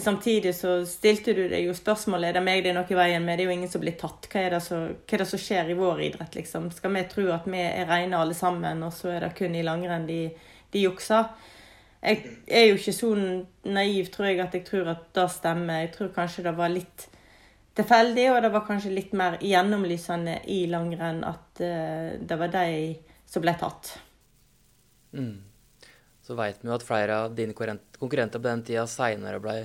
Samtidig 0.00 0.54
så 0.54 0.80
stilte 0.86 1.32
du 1.36 1.44
deg 1.46 1.68
jo 1.68 1.74
spørsmålet 1.76 2.32
er 2.32 2.36
det 2.38 2.42
meg 2.42 2.64
det 2.64 2.72
er 2.72 2.76
noe 2.78 2.90
i 2.90 2.96
veien 2.98 3.22
med. 3.22 3.38
Det 3.38 3.44
er 3.44 3.50
jo 3.50 3.54
ingen 3.54 3.70
som 3.70 3.82
blir 3.82 3.94
tatt. 3.98 4.26
Hva 4.32 4.40
er 4.42 4.56
det, 4.56 4.60
så, 4.64 4.78
hva 4.90 5.14
er 5.14 5.22
det 5.22 5.28
som 5.30 5.42
skjer 5.42 5.70
i 5.70 5.76
vår 5.78 6.02
idrett, 6.08 6.34
liksom? 6.34 6.66
Skal 6.74 6.96
vi 6.96 7.04
tro 7.12 7.28
at 7.34 7.46
vi 7.46 7.60
er 7.62 7.86
rene 7.86 8.18
alle 8.18 8.34
sammen, 8.34 8.82
og 8.82 8.90
så 8.96 9.12
er 9.14 9.26
det 9.26 9.36
kun 9.38 9.54
i 9.54 9.62
langrenn 9.66 10.08
de, 10.10 10.18
de 10.74 10.82
jukser? 10.82 11.30
Jeg 12.04 12.24
er 12.50 12.66
jo 12.66 12.80
ikke 12.80 12.96
så 12.96 13.12
naiv, 13.14 14.10
tror 14.12 14.28
jeg, 14.32 14.42
at 14.42 14.58
jeg 14.58 14.66
tror 14.66 14.90
at 14.96 15.06
det 15.14 15.28
stemmer. 15.36 15.84
Jeg 15.84 15.94
tror 15.94 16.12
kanskje 16.18 16.48
det 16.48 16.56
var 16.58 16.74
litt 16.74 17.08
tilfeldig, 17.78 18.28
og 18.32 18.42
det 18.42 18.52
var 18.56 18.66
kanskje 18.66 18.94
litt 18.98 19.14
mer 19.14 19.38
gjennomlysende 19.42 20.40
i 20.50 20.64
langrenn 20.70 21.22
at 21.26 21.62
uh, 21.62 22.12
det 22.18 22.42
var 22.42 22.50
de 22.50 22.68
som 23.30 23.46
ble 23.46 23.54
tatt. 23.62 23.94
Mm 25.14 25.53
så 26.24 26.36
veit 26.38 26.62
vi 26.62 26.70
jo 26.70 26.74
at 26.76 26.86
flere 26.86 27.20
av 27.26 27.36
dine 27.36 27.54
konkurrenter 27.54 28.40
på 28.40 28.48
den 28.48 28.64
tida 28.64 28.86
seinere 28.88 29.42
ble 29.44 29.58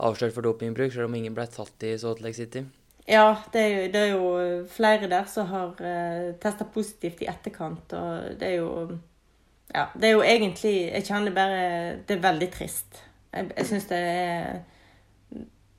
avslørt 0.00 0.34
for 0.34 0.46
dopingbruk, 0.46 0.92
selv 0.92 1.10
om 1.10 1.16
ingen 1.18 1.36
ble 1.36 1.46
tatt 1.50 1.86
i 1.86 1.94
Salt 2.00 2.22
Lake 2.24 2.38
City. 2.38 2.64
Ja, 3.10 3.36
det 3.52 3.60
er, 3.60 3.70
jo, 3.70 3.84
det 3.92 4.00
er 4.00 4.10
jo 4.12 4.24
flere 4.70 5.08
der 5.10 5.28
som 5.30 5.48
har 5.50 5.72
uh, 5.80 5.86
eh, 5.86 6.26
testa 6.42 6.66
positivt 6.68 7.22
i 7.24 7.30
etterkant. 7.30 7.94
Og 7.96 8.36
det 8.40 8.50
er 8.52 8.58
jo 8.60 8.98
Ja, 9.70 9.86
det 9.94 10.08
er 10.08 10.12
jo 10.16 10.22
egentlig 10.26 10.72
Jeg 10.90 11.04
kjenner 11.06 11.34
bare 11.34 11.60
Det 12.06 12.16
er 12.16 12.22
veldig 12.22 12.48
trist. 12.54 13.00
Jeg, 13.32 13.52
jeg 13.56 13.66
syns 13.66 13.86
det 13.90 13.98
er 13.98 14.60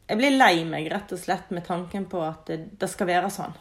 Jeg 0.09 0.19
blir 0.19 0.35
lei 0.35 0.63
meg, 0.67 0.89
rett 0.91 1.11
og 1.11 1.19
slett, 1.19 1.51
med 1.51 1.63
tanken 1.67 2.07
på 2.11 2.23
at 2.23 2.47
det, 2.47 2.57
det 2.79 2.89
skal 2.91 3.07
være 3.07 3.31
sånn. 3.31 3.55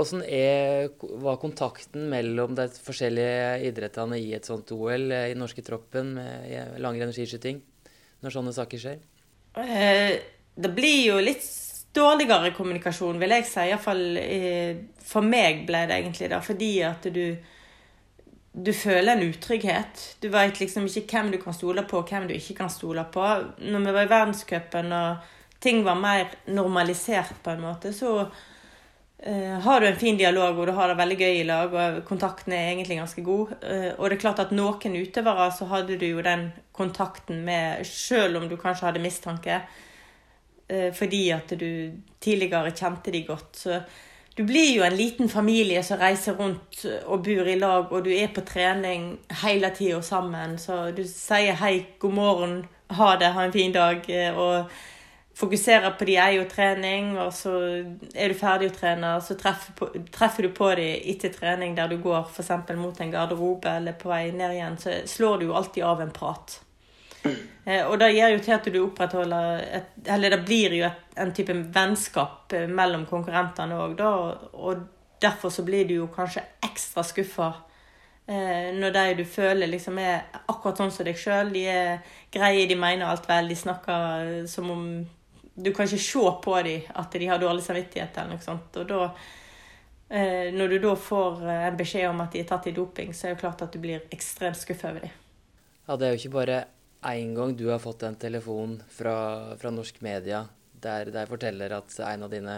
Hvordan 0.00 0.22
er, 0.24 0.88
var 1.20 1.40
kontakten 1.42 2.08
mellom 2.08 2.54
de 2.56 2.66
forskjellige 2.72 3.68
idrettene 3.68 4.16
i 4.16 4.32
et 4.36 4.48
sånt 4.48 4.72
OL 4.72 5.10
eh, 5.12 5.30
i 5.32 5.38
norske 5.38 5.64
troppen 5.66 6.14
med 6.16 6.80
langrenn 6.80 7.12
og 7.12 7.16
skiskyting 7.16 7.60
når 8.24 8.34
sånne 8.36 8.54
saker 8.56 8.80
skjer? 8.80 9.02
Eh, 9.60 10.14
det 10.56 10.72
blir 10.76 11.02
jo 11.10 11.20
litt 11.20 11.44
dårligere 11.92 12.52
kommunikasjon, 12.56 13.18
vil 13.20 13.36
jeg 13.36 13.46
si. 13.48 13.68
Iallfall 13.68 14.04
eh, 14.22 14.82
for 15.04 15.26
meg 15.26 15.64
ble 15.68 15.84
det 15.90 16.00
egentlig 16.00 16.30
det. 16.32 16.42
Fordi 16.46 16.74
at 16.88 17.10
du 17.12 17.24
du 18.52 18.72
føler 18.74 19.12
en 19.12 19.28
utrygghet. 19.30 20.00
Du 20.18 20.26
veit 20.32 20.58
liksom 20.58 20.88
ikke 20.90 21.04
hvem 21.20 21.28
du 21.30 21.38
kan 21.38 21.54
stole 21.54 21.84
på, 21.86 22.00
og 22.00 22.08
hvem 22.10 22.26
du 22.26 22.34
ikke 22.34 22.56
kan 22.58 22.70
stole 22.72 23.04
på. 23.12 23.26
Når 23.62 23.84
vi 23.84 23.92
var 23.94 24.06
i 24.06 24.10
verdenscupen 24.10 24.94
og 24.96 25.28
ting 25.62 25.84
var 25.86 25.98
mer 26.00 26.32
normalisert, 26.50 27.36
på 27.44 27.54
en 27.54 27.62
måte, 27.62 27.92
så 27.94 28.24
har 29.60 29.80
du 29.80 29.86
en 29.86 29.96
fin 30.00 30.16
dialog 30.16 30.58
og 30.58 30.66
du 30.66 30.72
har 30.72 30.88
det 30.88 30.96
veldig 30.96 31.16
gøy 31.20 31.34
i 31.42 31.44
lag, 31.44 31.74
og 31.76 31.98
kontakten 32.08 32.54
er 32.56 32.70
egentlig 32.70 32.96
ganske 32.96 33.22
god 33.24 33.50
uh, 33.52 33.90
Og 33.98 34.06
det 34.08 34.16
er 34.16 34.22
klart 34.22 34.40
at 34.40 34.54
noen 34.56 34.96
utøvere 34.96 35.50
så 35.52 35.68
hadde 35.68 35.98
du 36.00 36.06
jo 36.06 36.22
den 36.24 36.46
kontakten 36.72 37.42
med, 37.44 37.84
selv 37.84 38.40
om 38.40 38.48
du 38.48 38.56
kanskje 38.56 38.88
hadde 38.88 39.02
mistanke, 39.04 39.58
uh, 40.72 40.88
fordi 40.96 41.26
at 41.36 41.52
du 41.52 41.92
tidligere 42.20 42.72
kjente 42.72 43.12
de 43.12 43.20
godt. 43.28 43.60
Så 43.60 43.82
du 44.36 44.44
blir 44.48 44.70
jo 44.78 44.86
en 44.86 44.96
liten 44.96 45.28
familie 45.28 45.82
som 45.84 46.00
reiser 46.00 46.38
rundt 46.40 46.86
og 47.04 47.26
bor 47.26 47.50
i 47.50 47.58
lag, 47.60 47.92
og 47.92 48.06
du 48.06 48.14
er 48.14 48.32
på 48.32 48.40
trening 48.48 49.18
hele 49.42 49.68
tida 49.76 50.00
sammen. 50.00 50.56
Så 50.56 50.94
du 50.96 51.02
sier 51.04 51.60
hei, 51.60 51.74
god 52.00 52.16
morgen, 52.16 52.56
ha 52.96 53.10
det, 53.20 53.34
ha 53.36 53.44
en 53.44 53.52
fin 53.52 53.76
dag. 53.76 54.08
og 54.32 54.70
fokusere 55.36 55.90
på 55.98 56.04
de 56.08 56.16
er 56.20 56.34
jo 56.36 56.46
trening, 56.50 57.12
og 57.18 57.32
så 57.34 57.52
er 58.14 58.32
du 58.32 58.38
ferdig 58.38 58.70
å 58.70 58.74
trene, 58.76 59.14
og 59.16 59.24
så 59.24 59.36
treffer, 59.40 59.76
på, 59.78 59.88
treffer 60.12 60.46
du 60.46 60.54
på 60.56 60.72
de 60.78 60.88
etter 61.12 61.32
trening 61.34 61.76
der 61.78 61.90
du 61.90 62.00
går 62.02 62.26
f.eks. 62.28 62.50
mot 62.76 63.00
en 63.00 63.14
garderobe 63.14 63.76
eller 63.80 63.96
på 64.00 64.10
vei 64.10 64.26
ned 64.34 64.56
igjen, 64.56 64.80
så 64.80 64.98
slår 65.08 65.40
du 65.40 65.48
jo 65.48 65.56
alltid 65.60 65.86
av 65.86 66.02
en 66.04 66.12
prat. 66.14 66.60
Eh, 67.24 67.84
og 67.84 67.98
det 68.00 68.14
gjør 68.14 68.34
jo 68.34 68.44
til 68.44 68.54
at 68.56 68.68
du 68.72 68.78
opprettholder 68.80 69.58
et, 69.76 69.88
Eller 70.08 70.32
det 70.32 70.38
blir 70.46 70.72
jo 70.72 70.86
et, 70.88 71.02
en 71.20 71.32
type 71.36 71.52
vennskap 71.52 72.54
eh, 72.56 72.64
mellom 72.64 73.04
konkurrentene 73.10 73.76
òg, 73.76 73.98
da. 73.98 74.12
Og 74.56 74.86
derfor 75.20 75.52
så 75.52 75.64
blir 75.66 75.84
du 75.88 75.98
jo 75.98 76.06
kanskje 76.14 76.46
ekstra 76.64 77.04
skuffa 77.04 77.50
eh, 78.24 78.72
når 78.72 78.96
de 78.96 79.04
du 79.20 79.24
føler 79.28 79.68
liksom 79.68 80.00
er 80.00 80.30
akkurat 80.46 80.80
sånn 80.80 80.94
som 80.94 81.08
deg 81.08 81.20
sjøl. 81.20 81.52
De 81.52 81.66
er 81.68 82.16
greie, 82.32 82.64
de 82.66 82.78
mener 82.80 83.08
alt 83.08 83.28
vel, 83.28 83.52
de 83.52 83.58
snakker 83.60 84.46
som 84.48 84.72
om 84.72 84.84
du 85.64 85.72
kan 85.74 85.86
ikke 85.86 86.02
se 86.02 86.32
på 86.44 86.56
dem 86.66 86.90
at 87.02 87.12
de 87.12 87.30
har 87.30 87.40
dårlig 87.42 87.64
samvittighet 87.64 88.18
eller 88.18 88.36
noe 88.36 88.44
sånt. 88.44 88.76
Og 88.80 88.88
da, 88.90 89.00
eh, 90.08 90.50
når 90.54 90.74
du 90.74 90.78
da 90.86 90.94
får 91.08 91.42
eh, 91.46 91.64
en 91.68 91.80
beskjed 91.80 92.08
om 92.10 92.22
at 92.24 92.32
de 92.34 92.42
er 92.42 92.48
tatt 92.50 92.68
i 92.70 92.76
doping, 92.76 93.14
så 93.14 93.28
er 93.28 93.34
det 93.34 93.42
klart 93.44 93.64
at 93.66 93.72
du 93.72 93.80
blir 93.82 94.06
ekstremt 94.14 94.58
skuffa 94.60 94.92
over 94.92 95.06
dem. 95.06 95.18
Ja, 95.86 95.96
det 95.96 96.06
er 96.06 96.14
jo 96.14 96.22
ikke 96.22 96.36
bare 96.38 96.62
én 97.10 97.34
gang 97.34 97.56
du 97.56 97.68
har 97.70 97.80
fått 97.82 98.02
en 98.06 98.18
telefon 98.20 98.80
fra, 98.92 99.56
fra 99.58 99.72
norsk 99.72 100.02
media 100.04 100.44
der 100.80 101.10
de 101.12 101.26
forteller 101.28 101.72
at 101.76 101.98
en 102.00 102.22
av 102.24 102.32
dine 102.32 102.56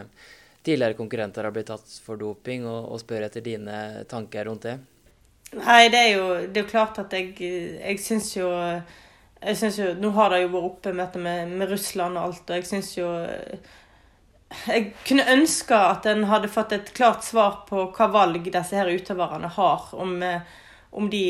tidligere 0.62 0.94
konkurrenter 0.98 1.44
har 1.44 1.54
blitt 1.54 1.70
tatt 1.72 1.94
for 2.04 2.20
doping, 2.20 2.66
og, 2.70 2.92
og 2.94 3.00
spør 3.02 3.26
etter 3.26 3.42
dine 3.42 4.04
tanker 4.10 4.46
rundt 4.46 4.68
det. 4.68 4.76
Nei, 5.58 5.88
det 5.92 6.00
er 6.00 6.12
jo, 6.14 6.26
det 6.46 6.60
er 6.60 6.64
jo 6.64 6.70
klart 6.70 7.00
at 7.02 7.12
jeg, 7.12 7.34
jeg 7.42 7.98
syns 8.00 8.30
jo 8.36 8.48
jeg 9.42 9.56
synes 9.56 9.78
jo, 9.78 9.92
Nå 9.98 10.10
har 10.16 10.32
det 10.32 10.42
jo 10.44 10.50
vært 10.54 10.70
oppe 10.70 10.96
møte 10.96 11.22
med, 11.22 11.52
med 11.58 11.70
Russland 11.72 12.18
og 12.18 12.30
alt, 12.30 12.50
og 12.50 12.58
jeg 12.58 12.68
syns 12.68 12.96
jo 12.96 13.08
Jeg 14.68 14.90
kunne 15.08 15.28
ønske 15.32 15.76
at 15.76 16.06
en 16.10 16.26
hadde 16.30 16.50
fått 16.52 16.74
et 16.76 16.92
klart 16.96 17.24
svar 17.24 17.62
på 17.68 17.86
hva 17.96 18.10
valg 18.12 18.50
disse 18.52 18.76
her 18.76 18.90
utøverne 18.92 19.48
har. 19.54 19.86
Om, 19.96 20.18
om 21.00 21.06
de 21.08 21.22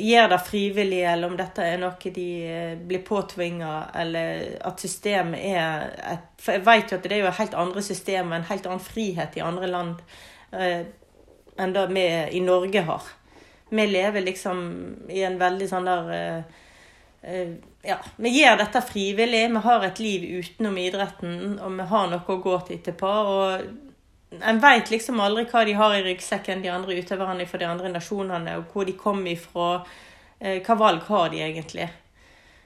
gjør 0.00 0.30
det 0.32 0.38
frivillig, 0.46 1.02
eller 1.04 1.28
om 1.28 1.36
dette 1.36 1.66
er 1.66 1.76
noe 1.82 2.12
de 2.14 2.28
eh, 2.48 2.72
blir 2.80 3.04
påtvinga, 3.04 3.74
eller 4.00 4.56
at 4.64 4.80
systemet 4.80 5.44
er 5.52 5.84
et 6.14 6.24
For 6.40 6.56
jeg 6.56 6.64
vet 6.70 6.94
jo 6.94 6.96
at 6.96 7.04
det 7.04 7.18
er 7.18 7.22
jo 7.26 7.34
helt 7.36 7.58
andre 7.66 7.84
systemer, 7.84 8.38
en 8.38 8.48
helt 8.48 8.66
annen 8.70 8.80
frihet 8.80 9.36
i 9.36 9.44
andre 9.44 9.68
land 9.68 10.00
eh, 10.56 10.88
enn 11.60 11.76
det 11.76 11.84
vi 11.92 12.06
i 12.38 12.40
Norge 12.40 12.86
har. 12.88 13.12
Vi 13.68 13.86
lever 13.86 14.24
liksom 14.24 14.64
i 15.12 15.20
en 15.28 15.36
veldig 15.38 15.68
sånn 15.68 15.90
der 15.90 16.12
eh, 16.16 16.40
Eh, 16.40 16.69
ja, 17.82 17.98
vi 18.16 18.32
gjør 18.32 18.56
dette 18.56 18.80
frivillig. 18.82 19.42
Vi 19.52 19.62
har 19.66 19.84
et 19.84 20.00
liv 20.00 20.24
utenom 20.40 20.78
idretten, 20.80 21.58
og 21.60 21.76
vi 21.76 21.88
har 21.92 22.10
noe 22.10 22.24
å 22.24 22.40
gå 22.40 22.58
til 22.66 22.78
etterpå. 22.78 23.10
og 23.34 24.40
En 24.46 24.60
veit 24.62 24.90
liksom 24.90 25.20
aldri 25.20 25.44
hva 25.50 25.64
de 25.66 25.74
har 25.76 25.96
i 25.96 26.04
ryggsekken, 26.06 26.62
de 26.62 26.70
andre 26.72 26.96
utøverne 27.02 27.46
fra 27.50 27.60
de 27.60 27.68
andre 27.68 27.90
nasjonene, 27.92 28.56
og 28.60 28.72
hvor 28.72 28.88
de 28.88 28.96
kommer 28.96 29.34
ifra. 29.34 29.84
Eh, 30.38 30.62
hva 30.64 30.78
valg 30.78 31.04
har 31.10 31.28
de 31.32 31.42
egentlig? 31.44 31.90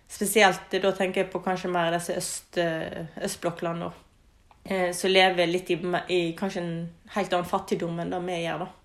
Spesielt 0.09 0.71
da 0.71 0.93
tenker 0.95 1.25
jeg 1.25 1.33
på 1.33 1.43
kanskje 1.43 1.73
mer 1.73 1.91
disse 1.97 2.15
øst, 2.21 2.59
eh, 2.61 3.07
østblokklandene, 3.25 3.91
som 4.95 5.11
lever 5.11 5.49
litt 5.51 5.71
i, 5.75 5.77
i, 6.09 6.21
kanskje 6.39 6.61
en 6.63 6.77
helt 7.17 7.35
annen 7.35 7.49
fattigdom 7.49 7.99
enn 8.01 8.13
det 8.13 8.21
vi 8.25 8.39
gjør. 8.45 8.63
da. 8.65 8.84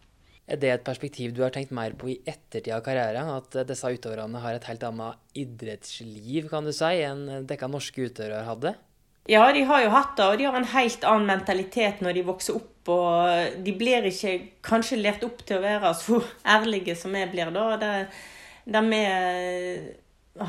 Er 0.50 0.58
det 0.58 0.70
et 0.74 0.86
perspektiv 0.86 1.34
du 1.38 1.44
har 1.44 1.54
tenkt 1.54 1.74
mer 1.76 1.94
på 2.00 2.10
i 2.10 2.20
ettertid 2.26 2.72
av 2.74 2.82
karrieren? 2.86 3.30
At 3.36 3.54
disse 3.70 3.92
utøverne 3.94 4.42
har 4.42 4.58
et 4.58 4.66
helt 4.66 4.86
annet 4.88 5.38
idrettsliv, 5.38 6.50
kan 6.50 6.66
du 6.66 6.74
si, 6.74 6.94
enn 7.06 7.46
dekka 7.50 7.70
norske 7.70 8.08
utøvere 8.10 8.48
hadde? 8.48 8.74
Ja, 9.30 9.44
de 9.54 9.62
har 9.70 9.84
jo 9.84 9.94
hatt 9.94 10.16
det, 10.18 10.26
og 10.26 10.40
de 10.40 10.48
har 10.48 10.58
en 10.58 10.72
helt 10.72 11.04
annen 11.06 11.30
mentalitet 11.30 12.02
når 12.02 12.18
de 12.18 12.26
vokser 12.26 12.58
opp. 12.58 12.90
Og 12.90 13.62
de 13.62 13.74
blir 13.78 14.08
ikke 14.10 14.34
kanskje 14.66 14.98
lært 14.98 15.26
opp 15.28 15.44
til 15.46 15.60
å 15.60 15.66
være 15.68 15.94
så 16.00 16.22
ærlige 16.58 16.98
som 16.98 17.14
vi 17.14 17.28
blir 17.30 17.54
da. 17.54 17.68
Det, 17.78 17.92
det 18.74 18.84
vi 18.88 19.04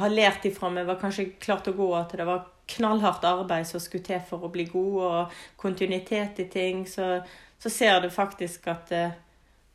har 0.01 0.15
lært 0.15 0.49
ifra 0.49 0.71
vi 0.73 0.87
var 0.89 1.01
kanskje 1.03 1.33
klart 1.43 1.69
å 1.69 1.77
gå, 1.77 1.91
at 1.99 2.17
det 2.17 2.29
var 2.29 2.47
knallhardt 2.71 3.27
arbeid 3.27 3.67
som 3.69 3.83
skulle 3.83 4.07
til 4.07 4.23
for 4.29 4.47
å 4.47 4.53
bli 4.53 4.65
god, 4.71 4.97
og 5.05 5.41
kontinuitet 5.61 6.41
i 6.41 6.47
ting, 6.49 6.87
så, 6.89 7.19
så 7.61 7.73
ser 7.73 8.01
du 8.01 8.09
faktisk 8.15 8.69
at 8.71 8.93
eh, 8.95 9.19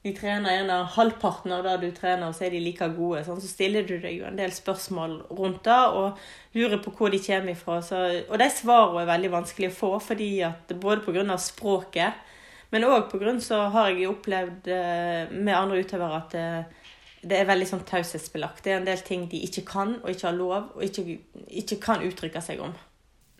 de 0.05 0.11
trener 0.13 0.53
gjerne 0.53 0.75
halvparten 0.93 1.53
av 1.55 1.63
det 1.65 1.75
du 1.81 1.87
trener, 1.95 2.27
og 2.29 2.35
så 2.37 2.45
er 2.45 2.53
de 2.53 2.59
like 2.61 2.85
gode. 2.93 3.23
Sånn, 3.25 3.39
så 3.41 3.49
stiller 3.49 3.87
du 3.87 3.95
deg 3.97 4.19
jo 4.19 4.27
en 4.29 4.37
del 4.37 4.53
spørsmål 4.53 5.15
rundt 5.33 5.63
det 5.65 5.79
og 5.97 6.19
lurer 6.53 6.77
på 6.83 6.93
hvor 6.93 7.09
de 7.09 7.19
kommer 7.23 7.55
ifra. 7.55 7.79
Så, 7.81 8.03
og 8.29 8.37
de 8.37 8.49
svarene 8.53 9.01
er 9.01 9.09
veldig 9.09 9.33
vanskelig 9.33 9.71
å 9.71 9.77
få, 9.79 9.91
fordi 10.11 10.29
at 10.45 10.75
både 10.77 11.01
pga. 11.07 11.39
språket, 11.41 12.21
men 12.69 12.85
òg 12.85 13.09
pga. 13.09 13.33
så 13.41 13.63
har 13.73 13.89
jeg 13.89 14.11
opplevd 14.11 14.69
eh, 14.69 15.33
med 15.33 15.57
andre 15.57 15.81
utøvere 15.81 16.21
at 16.21 16.37
det, 16.37 16.47
eh, 16.53 16.81
det 17.25 17.39
er 17.41 17.47
veldig 17.49 17.65
sånn 17.65 17.85
taushetsbelagt. 17.89 18.61
Det 18.61 18.75
er 18.75 18.83
en 18.83 18.85
del 18.85 19.01
ting 19.01 19.25
de 19.31 19.39
ikke 19.47 19.65
kan 19.65 19.95
og 20.03 20.11
ikke 20.11 20.27
har 20.27 20.37
lov, 20.37 20.67
og 20.75 20.83
ikke, 20.85 21.17
ikke 21.49 21.81
kan 21.81 22.05
uttrykke 22.05 22.45
seg 22.45 22.61
om. 22.61 22.77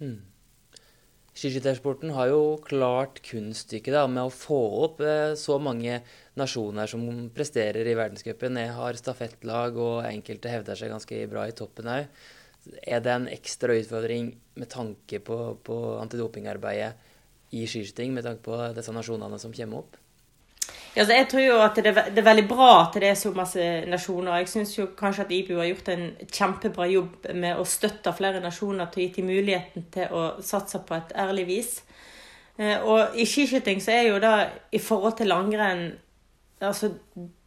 Mm. 0.01 0.23
Skiskyttersporten 1.35 2.13
har 2.15 2.29
jo 2.31 2.55
klart 2.63 3.19
kunststykket 3.27 3.97
med 4.09 4.23
å 4.23 4.33
få 4.33 4.59
opp 4.85 5.01
eh, 5.03 5.35
så 5.37 5.59
mange 5.59 5.99
nasjoner 6.39 6.89
som 6.91 7.03
presterer 7.35 7.87
i 7.87 7.97
verdenscupen. 7.97 8.59
Jeg 8.59 8.75
har 8.77 8.99
stafettlag, 8.99 9.77
og 9.79 10.07
enkelte 10.09 10.51
hevder 10.51 10.79
seg 10.79 10.93
ganske 10.93 11.21
bra 11.31 11.45
i 11.47 11.55
toppen 11.55 11.91
òg. 11.91 12.07
Er 12.81 13.03
det 13.05 13.13
en 13.13 13.27
ekstra 13.29 13.75
utfordring 13.77 14.31
med 14.57 14.69
tanke 14.71 15.19
på, 15.21 15.37
på 15.63 15.75
antidopingarbeidet 16.01 16.95
i 17.55 17.67
skiskyting, 17.69 18.15
med 18.15 18.25
tanke 18.25 18.41
på 18.45 18.57
disse 18.75 18.93
nasjonene 18.95 19.39
som 19.41 19.53
kommer 19.53 19.83
opp? 19.83 20.01
Altså 20.95 21.11
jeg 21.11 21.27
tror 21.27 21.43
jo 21.43 21.55
at 21.59 21.79
det, 21.83 21.91
er 21.91 22.23
veldig 22.23 22.45
bra 22.47 22.69
at 22.85 22.95
det 23.03 23.09
er 23.09 23.17
så 23.19 23.33
masse 23.35 23.63
nasjoner. 23.91 24.39
Jeg 24.39 24.51
syns 24.53 24.75
kanskje 24.97 25.25
at 25.25 25.33
IBU 25.35 25.57
har 25.59 25.67
gjort 25.67 25.91
en 25.91 26.05
kjempebra 26.23 26.87
jobb 26.87 27.27
med 27.35 27.59
å 27.59 27.65
støtte 27.67 28.13
flere 28.15 28.39
nasjoner 28.43 28.87
til 28.91 29.03
å 29.03 29.05
gi 29.05 29.11
dem 29.17 29.27
muligheten 29.27 29.89
til 29.91 30.15
å 30.15 30.23
satse 30.39 30.79
på 30.87 30.95
et 30.95 31.11
ærlig 31.19 31.45
vis. 31.49 31.73
Eh, 32.55 32.79
og 32.79 33.17
i 33.19 33.27
skiskyting 33.27 33.83
så 33.83 33.91
er 33.91 34.07
jo 34.07 34.21
da 34.23 34.33
i 34.71 34.79
forhold 34.79 35.17
til 35.19 35.29
langrenn 35.33 35.89
altså 36.67 36.91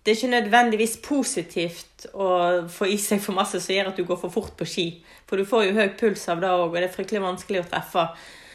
det 0.09 0.15
er 0.15 0.17
ikke 0.17 0.41
nødvendigvis 0.41 0.95
positivt 1.05 2.07
å 2.17 2.29
få 2.73 2.87
i 2.89 2.95
seg 2.97 3.21
for 3.21 3.37
masse 3.37 3.59
som 3.61 3.75
gjør 3.75 3.91
at 3.91 3.99
du 3.99 4.07
går 4.09 4.17
for 4.23 4.33
fort 4.33 4.55
på 4.57 4.65
ski. 4.65 4.87
For 5.29 5.37
du 5.37 5.45
får 5.45 5.67
jo 5.67 5.75
høy 5.77 5.91
puls 6.01 6.23
av 6.33 6.41
det 6.41 6.49
òg, 6.49 6.71
og 6.71 6.79
det 6.79 6.87
er 6.87 6.95
fryktelig 6.95 7.21
vanskelig 7.21 7.61
å 7.61 7.67
treffe. 7.69 8.05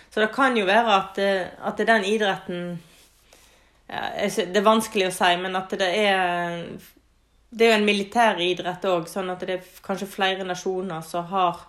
Så 0.09 0.23
det 0.23 0.31
kan 0.33 0.57
jo 0.57 0.65
være 0.65 0.95
at, 0.95 1.19
det 1.19 1.85
er 1.85 1.89
den 1.91 2.07
idretten 2.09 2.65
det 3.85 4.57
er 4.57 4.65
vanskelig 4.65 5.09
å 5.09 5.13
si, 5.13 5.29
men 5.43 5.59
at 5.59 5.73
det 5.77 5.89
er 5.99 6.63
Det 7.53 7.67
er 7.67 7.69
jo 7.69 7.77
en 7.77 7.85
militær 7.85 8.39
idrett 8.41 8.85
òg, 8.89 9.05
sånn 9.05 9.29
at 9.29 9.43
det 9.45 9.59
er 9.59 9.67
kanskje 9.85 10.09
flere 10.09 10.47
nasjoner 10.47 11.03
som 11.05 11.27
har, 11.29 11.59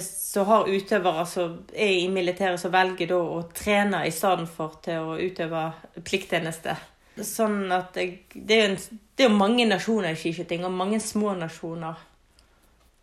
så 0.00 0.44
har 0.48 0.70
utøvere 0.72 1.26
som 1.28 1.58
er 1.68 1.98
i 1.98 2.06
militæret, 2.08 2.56
som 2.60 2.72
velger 2.72 3.10
da 3.10 3.18
å 3.20 3.42
trene 3.52 4.06
i 4.08 4.14
stedet 4.16 4.48
for 4.48 4.78
til 4.80 5.10
å 5.10 5.18
utøve 5.20 5.66
plikttjeneste. 6.00 6.78
Sånn 7.20 7.66
at 7.74 7.98
jeg, 8.00 8.22
det, 8.32 8.56
er 8.56 8.70
jo, 8.70 8.98
det 9.12 9.26
er 9.26 9.28
jo 9.28 9.36
mange 9.36 9.66
nasjoner 9.68 10.14
i 10.14 10.18
skiskyting, 10.18 10.64
og 10.64 10.72
mange 10.72 11.00
små 11.02 11.34
nasjoner. 11.36 12.00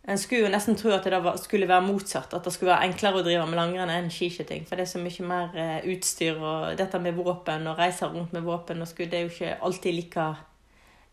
En 0.10 0.18
skulle 0.18 0.48
jo 0.48 0.50
nesten 0.50 0.78
tro 0.80 0.90
at 0.96 1.06
det 1.06 1.20
skulle 1.44 1.68
være 1.70 1.86
motsatt. 1.86 2.34
At 2.34 2.48
det 2.48 2.54
skulle 2.56 2.72
være 2.72 2.90
enklere 2.90 3.22
å 3.22 3.26
drive 3.26 3.46
med 3.46 3.60
langrenn 3.60 3.94
enn 3.94 4.12
skiskyting. 4.14 4.66
For 4.66 4.80
det 4.80 4.88
er 4.88 4.92
så 4.96 5.02
mye 5.04 5.30
mer 5.30 5.58
eh, 5.60 5.90
utstyr 5.94 6.40
og 6.40 6.78
dette 6.80 7.02
med 7.04 7.18
våpen 7.20 7.70
og 7.70 7.78
reise 7.78 8.10
rundt 8.10 8.34
med 8.34 8.48
våpen 8.48 8.82
og 8.82 8.90
skulle, 8.90 9.12
det 9.12 9.20
er 9.20 9.28
jo 9.28 9.34
ikke 9.36 9.58
alltid 9.70 9.98
like 10.00 10.30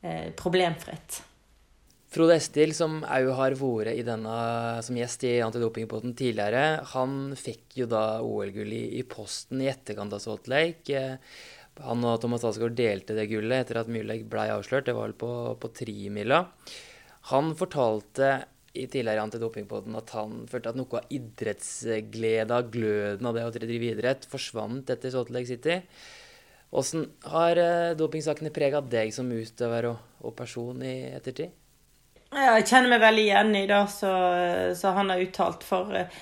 eh, 0.01 0.29
problemfritt. 0.39 1.21
Frode 2.17 2.39
Estil, 2.39 2.71
som 2.73 3.03
òg 3.03 3.27
har 3.37 3.57
vært 3.59 4.07
denne, 4.07 4.37
som 4.87 4.97
gjest 4.97 5.27
i 5.29 5.35
Antidopingpotten 5.45 6.15
tidligere, 6.17 6.79
han 6.95 7.35
fikk 7.37 7.81
jo 7.83 7.89
da 7.91 8.23
OL-gull 8.25 8.73
i, 8.73 8.85
i, 8.97 9.03
posten 9.05 9.61
i 9.61 9.69
etterkant 9.69 10.15
av 10.17 10.23
Salt 10.25 10.49
Lake. 10.49 10.97
Eh, 10.97 11.43
han 11.85 12.05
og 12.09 12.21
Thomas 12.23 12.45
Asgaard 12.49 12.77
delte 12.79 13.17
det 13.17 13.29
gullet 13.31 13.65
etter 13.65 13.83
at 13.83 13.91
Myrlegg 13.93 14.27
ble 14.31 14.49
avslørt. 14.55 14.87
Det 14.89 14.95
var 14.97 15.11
vel 15.11 15.17
på, 15.21 15.31
på 15.61 15.73
trimila. 15.77 16.45
Han 17.33 17.53
fortalte 17.59 18.31
i 18.77 18.87
tidligere 18.93 19.25
antidopingpodden 19.25 19.97
at 19.99 20.13
han 20.17 20.45
følte 20.51 20.73
at 20.73 20.79
noe 20.79 21.01
av 21.01 21.13
idrettsgleda, 21.17 22.61
gløden 22.73 23.29
av 23.29 23.37
det 23.37 23.45
å 23.47 23.53
drive 23.55 23.93
idrett, 23.95 24.29
forsvant 24.31 24.93
etter 24.93 25.13
Salt 25.13 25.33
Lake 25.35 25.49
City. 25.49 25.81
Åssen 26.77 27.07
har 27.31 27.61
eh, 27.61 27.95
dopingsakene 27.99 28.53
prega 28.55 28.83
deg 28.83 29.13
som 29.15 29.31
utøver 29.31 29.93
og, 29.93 30.01
og, 30.21 30.35
person 30.37 30.83
i 30.85 30.97
ettertid? 31.15 31.55
Jeg 32.37 32.67
kjenner 32.67 32.93
meg 32.93 33.05
veldig 33.05 33.23
igjen 33.23 33.53
i 33.55 33.67
det 33.71 33.83
som 33.97 34.99
han 34.99 35.13
har 35.15 35.23
uttalt. 35.23 35.65
For 35.65 35.95
eh, 35.97 36.19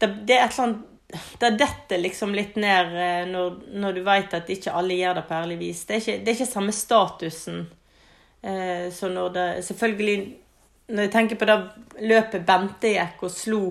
det, 0.00 0.10
det, 0.26 0.36
er 0.36 0.48
et 0.48 0.56
eller 0.56 0.66
annet 0.66 0.90
det 1.40 1.50
detter 1.60 2.00
liksom 2.02 2.34
litt 2.36 2.56
ned 2.60 2.94
eh, 2.98 3.24
når, 3.30 3.58
når 3.74 3.96
du 3.96 4.02
vet 4.06 4.36
at 4.36 4.50
ikke 4.50 4.74
alle 4.74 4.98
gjør 4.98 5.20
det 5.20 5.26
på 5.28 5.36
ærlig 5.38 5.58
vis. 5.60 5.82
Det 5.88 5.96
er 5.96 6.02
ikke, 6.02 6.18
det 6.20 6.32
er 6.32 6.38
ikke 6.38 6.52
samme 6.52 6.74
statusen 6.76 7.60
eh, 8.42 8.86
så 8.94 9.10
når 9.12 9.34
det 9.34 9.46
Selvfølgelig 9.68 10.16
når 10.94 11.06
jeg 11.06 11.12
tenker 11.14 11.40
på 11.40 11.48
det 11.48 11.58
løpet 12.04 12.44
Bente 12.44 12.92
gikk 12.92 13.22
og 13.24 13.32
slo 13.32 13.62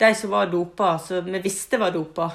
de 0.00 0.14
som 0.16 0.32
var 0.32 0.48
dopa, 0.50 0.94
som 0.98 1.26
vi 1.28 1.42
visste 1.44 1.78
var 1.78 1.92
dopa, 1.92 2.30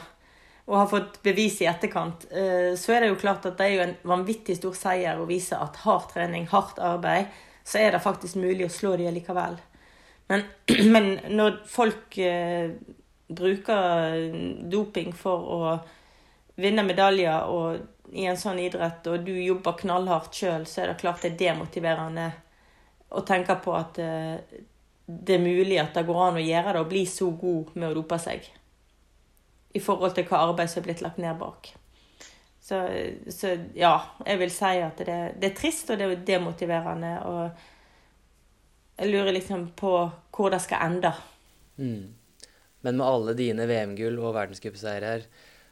og 0.65 0.77
har 0.77 0.89
fått 0.89 1.17
bevis 1.25 1.59
i 1.61 1.67
etterkant, 1.69 2.27
eh, 2.29 2.73
så 2.77 2.93
er 2.93 3.01
det 3.01 3.09
jo 3.11 3.21
klart 3.21 3.45
at 3.49 3.57
det 3.57 3.65
er 3.65 3.73
jo 3.73 3.85
en 3.87 3.95
vanvittig 4.13 4.57
stor 4.59 4.75
seier 4.77 5.17
å 5.17 5.25
vise 5.29 5.57
at 5.57 5.81
hard 5.81 6.11
trening, 6.13 6.45
hardt 6.51 6.77
arbeid, 6.81 7.33
så 7.65 7.81
er 7.81 7.95
det 7.95 8.03
faktisk 8.05 8.37
mulig 8.37 8.67
å 8.67 8.73
slå 8.73 8.93
de 9.01 9.09
likevel. 9.13 9.57
Men, 10.29 10.45
men 10.93 11.09
når 11.33 11.59
folk 11.69 12.17
eh, 12.21 12.77
bruker 13.27 14.31
doping 14.71 15.13
for 15.17 15.51
å 15.55 15.59
vinne 16.55 16.85
medaljer 16.87 17.49
og 17.51 18.15
i 18.15 18.25
en 18.29 18.37
sånn 18.37 18.59
idrett, 18.61 19.07
og 19.09 19.25
du 19.25 19.33
jobber 19.33 19.79
knallhardt 19.81 20.35
sjøl, 20.37 20.65
så 20.69 20.83
er 20.83 20.91
det 20.91 20.99
klart 21.01 21.23
det 21.25 21.33
er 21.33 21.39
demotiverende 21.39 22.29
å 23.15 23.23
tenke 23.25 23.57
på 23.63 23.73
at 23.75 23.99
eh, 24.01 24.59
det 25.05 25.37
er 25.37 25.43
mulig 25.43 25.79
at 25.81 25.93
det 25.97 26.05
går 26.07 26.21
an 26.27 26.39
å 26.39 26.43
gjøre 26.43 26.75
det 26.75 26.83
og 26.83 26.91
bli 26.91 27.05
så 27.09 27.29
god 27.37 27.75
med 27.75 27.89
å 27.89 27.97
dope 27.99 28.19
seg. 28.21 28.45
I 29.75 29.81
forhold 29.83 30.15
til 30.15 30.27
hva 30.29 30.45
arbeid 30.47 30.71
som 30.71 30.81
er 30.81 30.87
blitt 30.87 31.03
lagt 31.03 31.19
ned 31.21 31.37
bak. 31.39 31.73
Så, 32.65 32.79
så 33.29 33.51
ja, 33.77 33.93
jeg 34.25 34.39
vil 34.41 34.53
si 34.53 34.75
at 34.81 35.01
det, 35.05 35.17
det, 35.37 35.51
er 35.51 35.57
trist 35.57 35.91
og 35.93 35.99
det 35.99 36.07
er 36.07 36.23
demotiverende. 36.25 37.11
Og 37.29 37.43
jeg 38.97 39.11
lurer 39.11 39.35
liksom 39.35 39.67
på 39.77 39.91
hvor 40.33 40.49
det 40.53 40.61
skal 40.63 40.87
ende. 40.87 41.11
Mm. 41.77 42.07
Men 42.85 42.99
med 42.99 43.07
alle 43.07 43.33
dine 43.37 43.65
VM-gull 43.65 44.19
og 44.21 44.35
verdenscupseiere, 44.35 45.17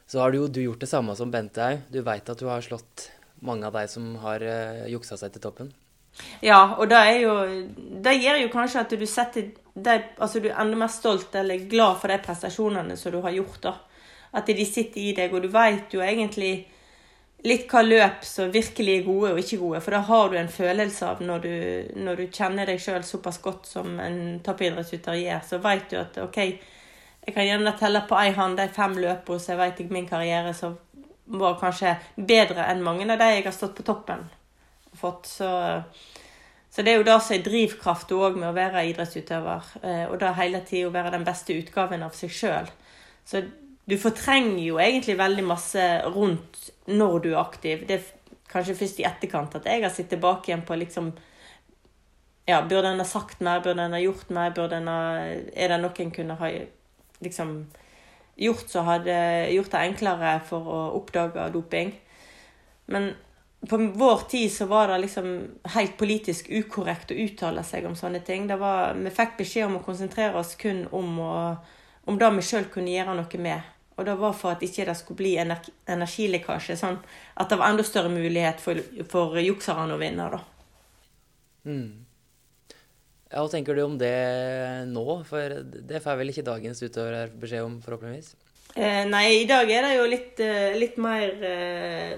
så 0.06 0.20
har 0.20 0.32
du 0.32 0.40
jo 0.42 0.50
du 0.50 0.60
gjort 0.64 0.82
det 0.82 0.90
samme 0.90 1.14
som 1.16 1.30
Bente 1.32 1.62
òg. 1.62 1.86
Du 1.92 2.02
veit 2.04 2.28
at 2.28 2.40
du 2.40 2.48
har 2.50 2.64
slått 2.64 3.08
mange 3.44 3.66
av 3.68 3.76
de 3.78 3.86
som 3.88 4.14
har 4.24 4.42
uh, 4.42 4.84
juksa 4.90 5.18
seg 5.20 5.32
til 5.34 5.44
toppen? 5.44 5.70
Ja, 6.44 6.76
og 6.78 6.86
det 6.92 6.98
er 6.98 7.16
jo 7.24 7.32
Det 8.04 8.12
gjør 8.14 8.36
jo 8.44 8.50
kanskje 8.52 8.82
at 8.84 8.92
du 8.94 9.02
setter 9.10 9.48
det, 9.74 9.96
Altså 10.22 10.38
du 10.38 10.46
er 10.46 10.60
enda 10.62 10.78
mer 10.78 10.92
stolt 10.92 11.34
eller 11.34 11.64
glad 11.70 11.98
for 11.98 12.12
de 12.12 12.20
prestasjonene 12.22 12.94
som 12.96 13.14
du 13.14 13.18
har 13.24 13.34
gjort, 13.34 13.58
da. 13.64 13.74
At 14.34 14.46
de 14.46 14.66
sitter 14.66 15.00
i 15.00 15.14
deg, 15.14 15.34
og 15.34 15.42
du 15.42 15.50
veit 15.50 15.94
jo 15.94 16.02
egentlig 16.02 16.52
litt 17.44 17.66
hva 17.70 17.82
løp 17.84 18.22
som 18.26 18.52
virkelig 18.52 18.94
er 18.98 19.06
gode 19.06 19.32
og 19.34 19.40
ikke 19.42 19.60
gode. 19.60 19.80
For 19.84 19.94
da 19.94 20.00
har 20.08 20.30
du 20.30 20.38
en 20.40 20.50
følelse 20.50 21.10
av 21.10 21.20
når 21.22 21.42
du, 21.44 21.56
når 22.06 22.22
du 22.22 22.24
kjenner 22.32 22.70
deg 22.70 22.80
sjøl 22.82 23.04
såpass 23.06 23.38
godt 23.44 23.68
som 23.68 23.98
en 24.00 24.40
toppidrettsutøver 24.44 25.20
gjør, 25.20 25.44
så 25.50 25.60
veit 25.62 25.90
du 25.92 25.98
at 26.00 26.18
OK, 26.24 26.40
jeg 27.24 27.34
kan 27.34 27.46
gjerne 27.46 27.72
telle 27.80 28.04
på 28.08 28.16
ei 28.20 28.30
hånd 28.36 28.58
de 28.60 28.68
fem 28.68 28.96
løpene 29.00 29.40
som 29.40 29.54
jeg 29.54 29.60
vet 29.62 29.80
i 29.80 29.90
min 29.92 30.08
karriere 30.08 30.54
som 30.56 30.78
var 31.24 31.56
kanskje 31.60 31.94
bedre 32.16 32.66
enn 32.68 32.84
mange 32.84 33.06
av 33.08 33.18
de 33.18 33.30
jeg 33.32 33.46
har 33.46 33.54
stått 33.56 33.78
på 33.78 33.86
toppen 33.86 34.26
fått. 34.96 35.26
Så, 35.26 35.82
så 36.70 36.82
det 36.82 36.92
er 36.92 37.00
jo 37.00 37.06
det 37.06 37.18
som 37.22 37.36
er 37.36 37.44
drivkrafta 37.46 38.16
òg 38.18 38.38
med 38.38 38.50
å 38.50 38.56
være 38.56 38.86
idrettsutøver. 38.90 39.74
Eh, 39.82 40.06
og 40.08 40.18
da 40.22 40.34
hele 40.38 40.62
tida 40.66 40.92
være 40.94 41.14
den 41.16 41.26
beste 41.26 41.56
utgaven 41.56 42.04
av 42.06 42.16
seg 42.16 42.32
sjøl. 42.34 42.70
Så 43.26 43.44
du 43.84 43.96
fortrenger 44.00 44.62
jo 44.64 44.80
egentlig 44.80 45.18
veldig 45.20 45.44
masse 45.46 45.84
rundt 46.14 46.70
når 46.88 47.18
du 47.24 47.30
er 47.34 47.42
aktiv. 47.42 47.86
Det 47.88 47.98
er 47.98 48.38
kanskje 48.50 48.78
først 48.78 49.00
i 49.02 49.08
etterkant 49.08 49.56
at 49.58 49.68
jeg 49.68 49.82
har 49.84 49.92
sittet 49.92 50.16
tilbake 50.16 50.50
igjen 50.50 50.66
på 50.66 50.78
liksom 50.78 51.14
ja, 52.44 52.58
Burde 52.60 52.90
en 52.90 53.00
ha 53.00 53.06
sagt 53.08 53.40
mer? 53.40 53.62
Burde 53.64 53.86
en 53.86 53.94
ha 53.96 54.00
gjort 54.02 54.28
mer? 54.36 54.50
Burde 54.52 54.76
en 54.76 54.88
ha, 54.90 54.98
er 55.24 55.72
det 55.72 55.78
noen 55.80 56.10
kunne 56.12 56.36
ha 56.36 56.50
liksom 57.24 57.56
gjort 58.36 58.70
så 58.70 58.82
hadde 58.86 59.16
gjort 59.54 59.70
det 59.74 59.82
enklere 59.90 60.38
for 60.48 60.70
å 60.70 60.80
oppdage 60.98 61.50
doping? 61.54 61.94
Men 62.86 63.12
på 63.68 63.76
vår 63.76 64.24
tid 64.28 64.52
så 64.52 64.66
var 64.66 64.88
det 64.88 64.98
liksom 64.98 65.28
helt 65.74 65.96
politisk 65.96 66.50
ukorrekt 66.50 67.10
å 67.10 67.20
uttale 67.24 67.64
seg 67.64 67.86
om 67.88 67.96
sånne 67.96 68.20
ting. 68.24 68.48
Var, 68.48 68.96
vi 68.98 69.12
fikk 69.14 69.38
beskjed 69.38 69.68
om 69.68 69.78
å 69.78 69.84
konsentrere 69.84 70.36
oss 70.40 70.54
kun 70.60 70.84
om, 70.92 71.18
å, 71.20 71.36
om 72.10 72.18
det 72.20 72.30
vi 72.36 72.44
sjøl 72.44 72.68
kunne 72.72 72.92
gjøre 72.92 73.16
noe 73.16 73.40
med. 73.40 73.70
Og 73.94 74.06
det 74.08 74.16
var 74.18 74.34
for 74.34 74.56
at 74.56 74.62
ikke 74.66 74.88
det 74.88 74.96
skulle 74.98 75.20
bli 75.20 75.34
energilekkasje. 75.38 76.76
Sånn 76.76 76.98
at 77.38 77.50
det 77.50 77.60
var 77.60 77.70
enda 77.70 77.86
større 77.86 78.10
mulighet 78.12 78.60
for, 78.60 78.80
for 79.10 79.38
jukserne 79.38 79.94
å 79.94 80.00
vinne, 80.00 80.26
da. 80.34 80.40
Mm. 81.64 82.03
Ja, 83.34 83.42
Hva 83.42 83.50
tenker 83.50 83.74
du 83.74 83.82
om 83.82 83.96
det 83.98 84.14
nå? 84.86 85.04
For 85.26 85.56
det 85.66 86.02
får 86.04 86.20
vel 86.20 86.30
ikke 86.30 86.46
dagens 86.46 86.82
utøvere 86.84 87.26
beskjed 87.42 87.66
om, 87.66 87.80
forhåpentligvis? 87.82 88.36
Eh, 88.78 89.02
nei, 89.10 89.24
i 89.40 89.48
dag 89.50 89.70
er 89.70 89.88
det 89.88 89.96
jo 89.96 90.04
litt, 90.06 90.38
eh, 90.42 90.76
litt 90.78 90.96
mer 91.02 91.42
eh, 91.42 92.14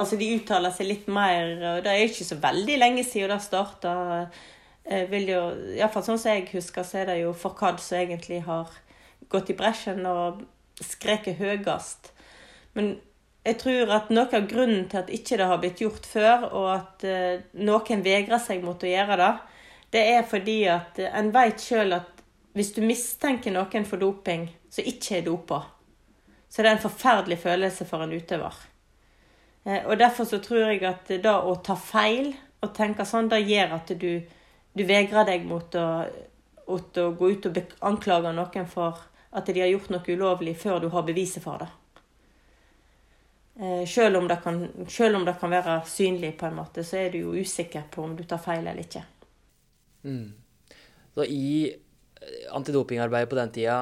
Altså, 0.00 0.16
de 0.16 0.30
uttaler 0.32 0.72
seg 0.72 0.86
litt 0.88 1.10
mer 1.12 1.50
og 1.58 1.82
Det 1.84 1.90
er 1.90 2.06
ikke 2.06 2.24
så 2.24 2.38
veldig 2.40 2.78
lenge 2.78 3.02
siden 3.04 3.34
det 3.34 3.42
starta. 3.44 3.92
Iallfall 4.86 6.06
sånn 6.06 6.22
som 6.22 6.30
jeg 6.32 6.46
husker, 6.54 6.86
så 6.86 7.02
er 7.02 7.10
det 7.10 7.18
jo 7.20 7.34
Forkad 7.36 7.82
som 7.84 7.98
egentlig 7.98 8.40
har 8.46 8.70
gått 9.28 9.52
i 9.52 9.58
bresjen 9.58 10.06
og 10.08 10.40
skreket 10.80 11.36
høyest. 11.42 12.14
Men 12.78 12.94
jeg 13.44 13.58
tror 13.60 13.92
at 13.98 14.10
noe 14.12 14.28
av 14.28 14.48
grunnen 14.48 14.88
til 14.88 15.02
at 15.02 15.12
ikke 15.12 15.36
det 15.40 15.50
har 15.50 15.60
blitt 15.60 15.82
gjort 15.84 16.08
før, 16.08 16.48
og 16.48 16.66
at 16.74 17.06
uh, 17.08 17.44
noen 17.60 18.04
vegrer 18.04 18.40
seg 18.42 18.64
mot 18.64 18.80
å 18.80 18.90
gjøre 18.90 19.20
det, 19.20 19.30
det 19.90 20.02
er 20.14 20.24
fordi 20.28 20.62
at 20.70 20.98
uh, 21.00 21.10
en 21.18 21.30
vet 21.34 21.60
sjøl 21.60 21.96
at 21.98 22.24
hvis 22.56 22.72
du 22.74 22.80
mistenker 22.82 23.54
noen 23.54 23.86
for 23.86 24.00
doping 24.00 24.48
som 24.70 24.86
ikke 24.86 25.20
er 25.20 25.26
dopa, 25.26 25.62
så 26.50 26.62
det 26.62 26.70
er 26.70 26.76
en 26.78 26.82
forferdelig 26.82 27.38
følelse 27.44 27.86
for 27.86 28.02
en 28.02 28.14
utøver. 28.14 28.56
Eh, 29.64 29.84
og 29.86 29.98
derfor 29.98 30.26
så 30.26 30.40
tror 30.42 30.72
jeg 30.72 30.82
at 30.88 31.10
det 31.10 31.30
å 31.30 31.54
ta 31.62 31.76
feil 31.78 32.32
og 32.60 32.72
tenke 32.74 33.06
sånn, 33.06 33.30
det 33.30 33.44
gjør 33.46 33.76
at 33.76 33.92
du, 34.00 34.10
du 34.74 34.82
vegrer 34.86 35.28
deg 35.28 35.46
mot 35.46 35.78
å, 35.78 35.86
mot 36.66 36.98
å 37.02 37.06
gå 37.14 37.30
ut 37.30 37.50
og 37.50 37.60
anklage 37.86 38.34
noen 38.34 38.66
for 38.70 38.98
at 39.30 39.46
de 39.46 39.62
har 39.62 39.70
gjort 39.70 39.92
noe 39.94 40.16
ulovlig, 40.16 40.56
før 40.58 40.82
du 40.82 40.88
har 40.90 41.06
beviset 41.06 41.44
for 41.44 41.62
det. 41.62 41.70
Eh, 43.60 43.86
selv 43.86 44.18
om, 44.18 44.28
selv 44.88 45.20
om 45.20 45.24
det 45.24 45.36
kan 45.38 45.54
være 45.54 45.80
synlig, 45.86 46.34
på 46.38 46.48
en 46.48 46.58
måte, 46.58 46.84
så 46.84 46.98
er 47.04 47.14
du 47.14 47.20
jo 47.20 47.36
usikker 47.38 47.86
på 47.90 48.02
om 48.02 48.16
du 48.18 48.24
tar 48.24 48.42
feil 48.42 48.64
eller 48.64 48.82
ikke. 48.82 49.04
Mm. 50.02 50.32
Så 51.14 51.24
i 51.26 51.46
antidopingarbeidet 52.52 53.30
på 53.30 53.38
den 53.38 53.52
tida 53.54 53.78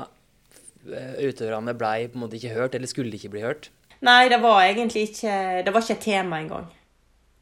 Eh, 0.87 1.18
utøverne 1.28 1.74
blei 1.76 2.07
på 2.09 2.16
en 2.16 2.24
måte 2.24 2.38
ikke 2.38 2.54
hørt, 2.54 2.74
eller 2.74 2.88
skulle 2.88 3.12
ikke 3.18 3.33
bli 3.35 3.42
hørt? 3.42 3.70
Nei, 4.07 4.28
det 4.31 4.38
var 4.40 4.62
egentlig 4.62 5.09
ikke 5.09 5.62
Det 5.66 5.72
var 5.74 5.83
ikke 5.83 5.96
et 5.96 6.04
tema 6.04 6.38
engang. 6.38 6.68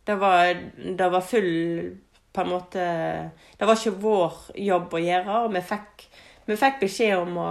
Det 0.06 0.16
var, 0.20 0.54
det 0.98 1.08
var 1.12 1.20
full 1.20 1.96
På 2.32 2.40
en 2.40 2.48
måte 2.48 2.86
Det 3.58 3.66
var 3.66 3.76
ikke 3.76 4.00
vår 4.00 4.38
jobb 4.56 4.94
å 4.94 5.02
gjøre, 5.02 5.40
og 5.44 5.52
vi 5.54 5.62
fikk, 5.68 6.06
vi 6.46 6.56
fikk 6.56 6.80
beskjed 6.80 7.16
om 7.18 7.36
å, 7.42 7.50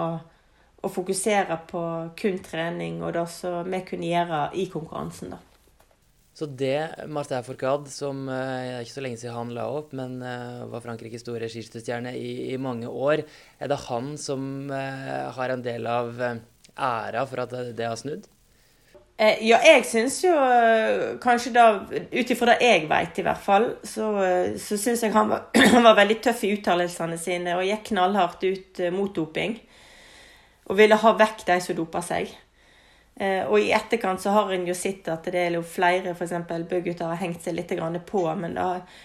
å, 0.82 0.90
fokusere 0.90 1.60
på 1.70 1.84
kun 2.18 2.42
trening 2.44 3.02
og 3.04 3.14
det 3.14 3.28
som 3.30 3.70
vi 3.70 3.82
kunne 3.86 4.10
gjøre 4.10 4.42
i 4.54 4.68
konkurransen, 4.74 5.36
da. 5.36 5.40
Så 6.36 6.50
det 6.52 7.08
Martin 7.08 7.44
Fourcade, 7.48 7.88
som 7.88 8.26
det 8.28 8.36
er 8.36 8.82
ikke 8.84 8.98
så 8.98 9.04
lenge 9.06 9.20
siden 9.22 9.38
han 9.38 9.54
la 9.56 9.70
opp, 9.72 9.94
men 9.96 10.18
uh, 10.20 10.66
var 10.68 10.84
Frankrikes 10.84 11.24
store 11.24 11.48
skiskytterstjerne 11.48 12.12
i, 12.20 12.52
i, 12.52 12.58
mange 12.60 12.92
år, 12.92 13.24
er 13.56 13.72
det 13.72 13.78
han 13.86 14.18
som 14.20 14.68
uh, 14.68 15.32
har 15.38 15.54
en 15.54 15.64
del 15.64 15.88
av 15.88 16.20
æra 16.76 17.24
for 17.30 17.46
at 17.46 17.56
det, 17.72 17.88
har 17.88 17.96
snudd? 17.96 18.28
ja, 19.16 19.62
jeg 19.64 19.86
syns 19.88 20.18
jo 20.26 20.34
kanskje 21.24 21.54
da, 21.56 21.70
ut 21.88 22.32
ifra 22.34 22.50
det 22.52 22.68
jeg 22.68 22.82
veit 22.90 23.22
i 23.22 23.24
hvert 23.24 23.40
fall, 23.40 23.70
så, 23.88 24.10
så 24.60 24.76
syns 24.76 25.06
jeg 25.06 25.16
han 25.16 25.32
var, 25.32 25.46
var, 25.88 25.96
veldig 26.02 26.18
tøff 26.26 26.44
i 26.44 26.52
uttalelsene 26.58 27.16
sine 27.16 27.56
og 27.56 27.64
gikk 27.64 27.94
knallhardt 27.94 28.44
ut 28.44 28.84
mot 28.92 29.16
doping. 29.16 29.56
Og 30.68 30.76
ville 30.82 31.00
ha 31.00 31.16
vekk 31.16 31.46
de 31.48 31.62
som 31.64 31.80
dopa 31.80 32.04
seg. 32.04 32.36
Eh, 33.20 33.46
og 33.48 33.60
i 33.60 33.72
etterkant 33.72 34.20
så 34.22 34.34
har 34.36 34.50
en 34.52 34.66
jo 34.68 34.74
sett 34.76 35.08
at 35.08 35.30
det 35.32 35.40
er 35.40 35.54
jo 35.56 35.62
flere 35.64 36.12
f.eks. 36.12 36.34
bøgutter 36.68 37.08
har 37.08 37.22
hengt 37.22 37.46
seg 37.46 37.56
litt 37.56 37.72
på, 38.06 38.24
men 38.36 38.58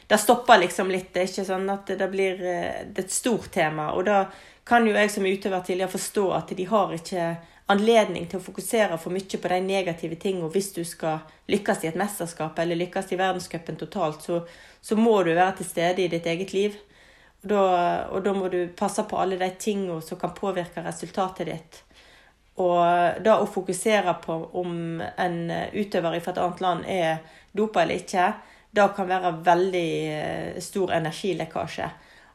det, 0.07 0.19
stopper 0.19 0.59
liksom 0.65 0.91
litt. 0.91 1.13
Det 1.15 1.23
er 1.23 1.31
ikke 1.31 1.47
sånn 1.47 1.71
at 1.71 1.93
det 1.99 2.09
blir 2.11 2.43
eh, 2.43 2.83
det 2.87 3.07
et 3.07 3.15
stort 3.15 3.53
tema. 3.55 3.93
Og 3.95 4.05
da 4.11 4.25
kan 4.67 4.87
jo 4.87 4.95
jeg 4.95 5.11
som 5.11 5.27
utøver 5.27 5.63
tidligere 5.63 5.95
forstå 5.95 6.27
at 6.35 6.53
de 6.57 6.67
har 6.71 6.95
ikke 6.95 7.31
anledning 7.71 8.27
til 8.27 8.41
å 8.41 8.43
fokusere 8.43 8.99
for 8.99 9.15
mye 9.15 9.39
på 9.39 9.51
de 9.53 9.61
negative 9.63 10.19
tingene. 10.19 10.51
Hvis 10.51 10.73
du 10.75 10.83
skal 10.85 11.23
lykkes 11.51 11.85
i 11.85 11.91
et 11.91 11.99
mesterskap 11.99 12.59
eller 12.59 12.79
lykkes 12.79 13.13
i 13.15 13.19
verdenscupen 13.21 13.79
totalt, 13.79 14.25
så, 14.27 14.41
så, 14.81 14.99
må 14.99 15.21
du 15.23 15.33
være 15.35 15.61
til 15.61 15.69
stede 15.69 16.03
i 16.03 16.11
ditt 16.11 16.27
eget 16.27 16.55
liv. 16.57 16.79
Og 17.45 17.53
da, 17.53 17.63
og 18.11 18.25
da 18.27 18.35
må 18.37 18.51
du 18.53 18.65
passe 18.77 19.05
på 19.09 19.19
alle 19.23 19.39
de 19.41 19.49
tingene 19.59 20.03
som 20.05 20.19
kan 20.21 20.35
påvirke 20.37 20.83
resultatet 20.85 21.49
ditt. 21.49 21.81
Og 22.61 23.23
da 23.25 23.39
å 23.41 23.49
fokusere 23.49 24.17
på 24.25 24.35
om 24.61 25.01
en 25.01 25.37
utøver 25.73 26.19
fra 26.21 26.35
et 26.35 26.41
annet 26.43 26.61
land 26.65 26.89
er 26.91 27.21
dopa 27.57 27.85
eller 27.85 28.03
ikke, 28.03 28.33
da 28.71 28.89
kan 28.95 29.09
være 29.09 29.33
veldig 29.47 29.89
eh, 30.13 30.61
stor 30.63 30.93
energilekkasje. 30.99 31.89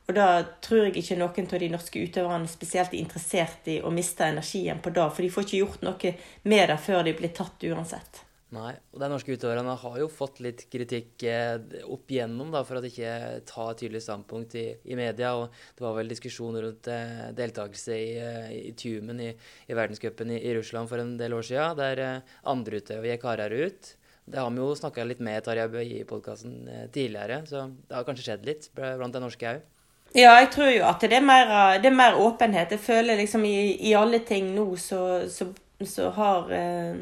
Og 0.06 0.14
da 0.14 0.28
tror 0.62 0.86
jeg 0.86 1.00
ikke 1.02 1.18
noen 1.18 1.48
av 1.50 1.62
de 1.64 1.72
norske 1.72 2.04
utøverne 2.04 2.50
spesielt 2.50 2.94
er 2.94 3.02
interessert 3.02 3.70
i 3.72 3.80
å 3.82 3.94
miste 3.94 4.28
energien 4.28 4.82
på 4.84 4.94
det, 4.94 5.08
for 5.16 5.26
de 5.26 5.32
får 5.34 5.48
ikke 5.48 5.62
gjort 5.64 5.86
noe 5.88 6.14
med 6.44 6.70
det 6.70 6.78
før 6.86 7.06
de 7.08 7.16
blir 7.18 7.34
tatt 7.34 7.66
uansett. 7.72 8.25
Nei, 8.54 8.76
og 8.94 9.00
de 9.02 9.08
norske 9.10 9.34
utøverne 9.34 9.74
har 9.82 9.96
jo 9.98 10.06
fått 10.12 10.38
litt 10.46 10.68
kritikk 10.70 11.24
eh, 11.26 11.56
opp 11.90 12.12
igjennom 12.14 12.52
da, 12.54 12.62
for 12.68 12.78
at 12.78 12.86
de 12.86 12.92
ikke 12.92 13.14
tar 13.50 13.72
et 13.72 13.82
tydelig 13.82 14.04
standpunkt 14.06 14.54
i, 14.62 14.68
i, 14.86 14.94
media. 15.00 15.32
og 15.34 15.50
Det 15.74 15.82
var 15.82 15.96
vel 15.98 16.12
diskusjon 16.14 16.60
rundt 16.62 16.90
eh, 16.94 17.26
deltakelse 17.36 17.98
i, 17.98 18.12
eh, 18.22 18.54
i 18.70 18.76
Tumen 18.78 19.24
i, 19.26 19.32
i 19.34 19.78
verdenscupen 19.78 20.36
i, 20.36 20.38
i, 20.46 20.54
Russland 20.60 20.92
for 20.92 21.02
en 21.02 21.16
del 21.18 21.34
år 21.34 21.48
siden, 21.50 21.82
der 21.82 22.04
andre 22.46 22.84
utøvere 22.84 23.16
gikk 23.16 23.28
hardere 23.32 23.66
ut. 23.66 23.92
Det 24.30 24.42
har 24.42 24.54
vi 24.54 24.62
jo 24.62 24.70
snakka 24.78 25.10
litt 25.10 25.26
med 25.26 25.42
Tarjei 25.46 25.68
Bø 25.74 25.82
i 25.82 26.00
podkasten 26.08 26.70
tidligere, 26.94 27.42
så 27.50 27.68
det 27.90 27.98
har 27.98 28.06
kanskje 28.06 28.30
skjedd 28.30 28.48
litt 28.48 28.70
blant 28.78 29.14
de 29.14 29.26
norske 29.26 29.58
òg. 29.58 29.68
Ja, 30.16 30.38
jeg 30.38 30.54
tror 30.54 30.70
jo 30.70 30.86
at 30.88 31.02
det 31.02 31.18
er 31.18 31.26
mer, 31.26 31.50
det 31.82 31.90
er 31.90 31.98
mer 31.98 32.16
åpenhet. 32.22 32.78
Jeg 32.78 32.82
føler 32.86 33.18
liksom 33.20 33.44
i, 33.50 33.74
i 33.90 33.98
alle 33.98 34.22
ting 34.26 34.54
nå 34.56 34.70
så, 34.80 35.02
så 35.34 35.50
så 35.84 36.10
har, 36.10 36.52
eh, 36.52 36.96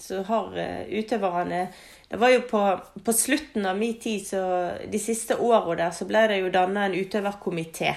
så 0.00 0.22
har 0.26 0.58
eh, 0.58 0.84
utøverne 0.98 1.66
Det 2.08 2.18
var 2.20 2.30
jo 2.32 2.44
på, 2.48 2.60
på 3.04 3.12
slutten 3.12 3.66
av 3.68 3.76
min 3.78 3.98
tid, 4.00 4.26
så 4.26 4.42
de 4.88 4.98
siste 4.98 5.36
åra 5.36 5.74
der, 5.76 5.90
så 5.92 6.06
ble 6.08 6.22
det 6.30 6.38
jo 6.40 6.52
danna 6.52 6.86
en 6.86 6.96
utøverkomité. 6.96 7.92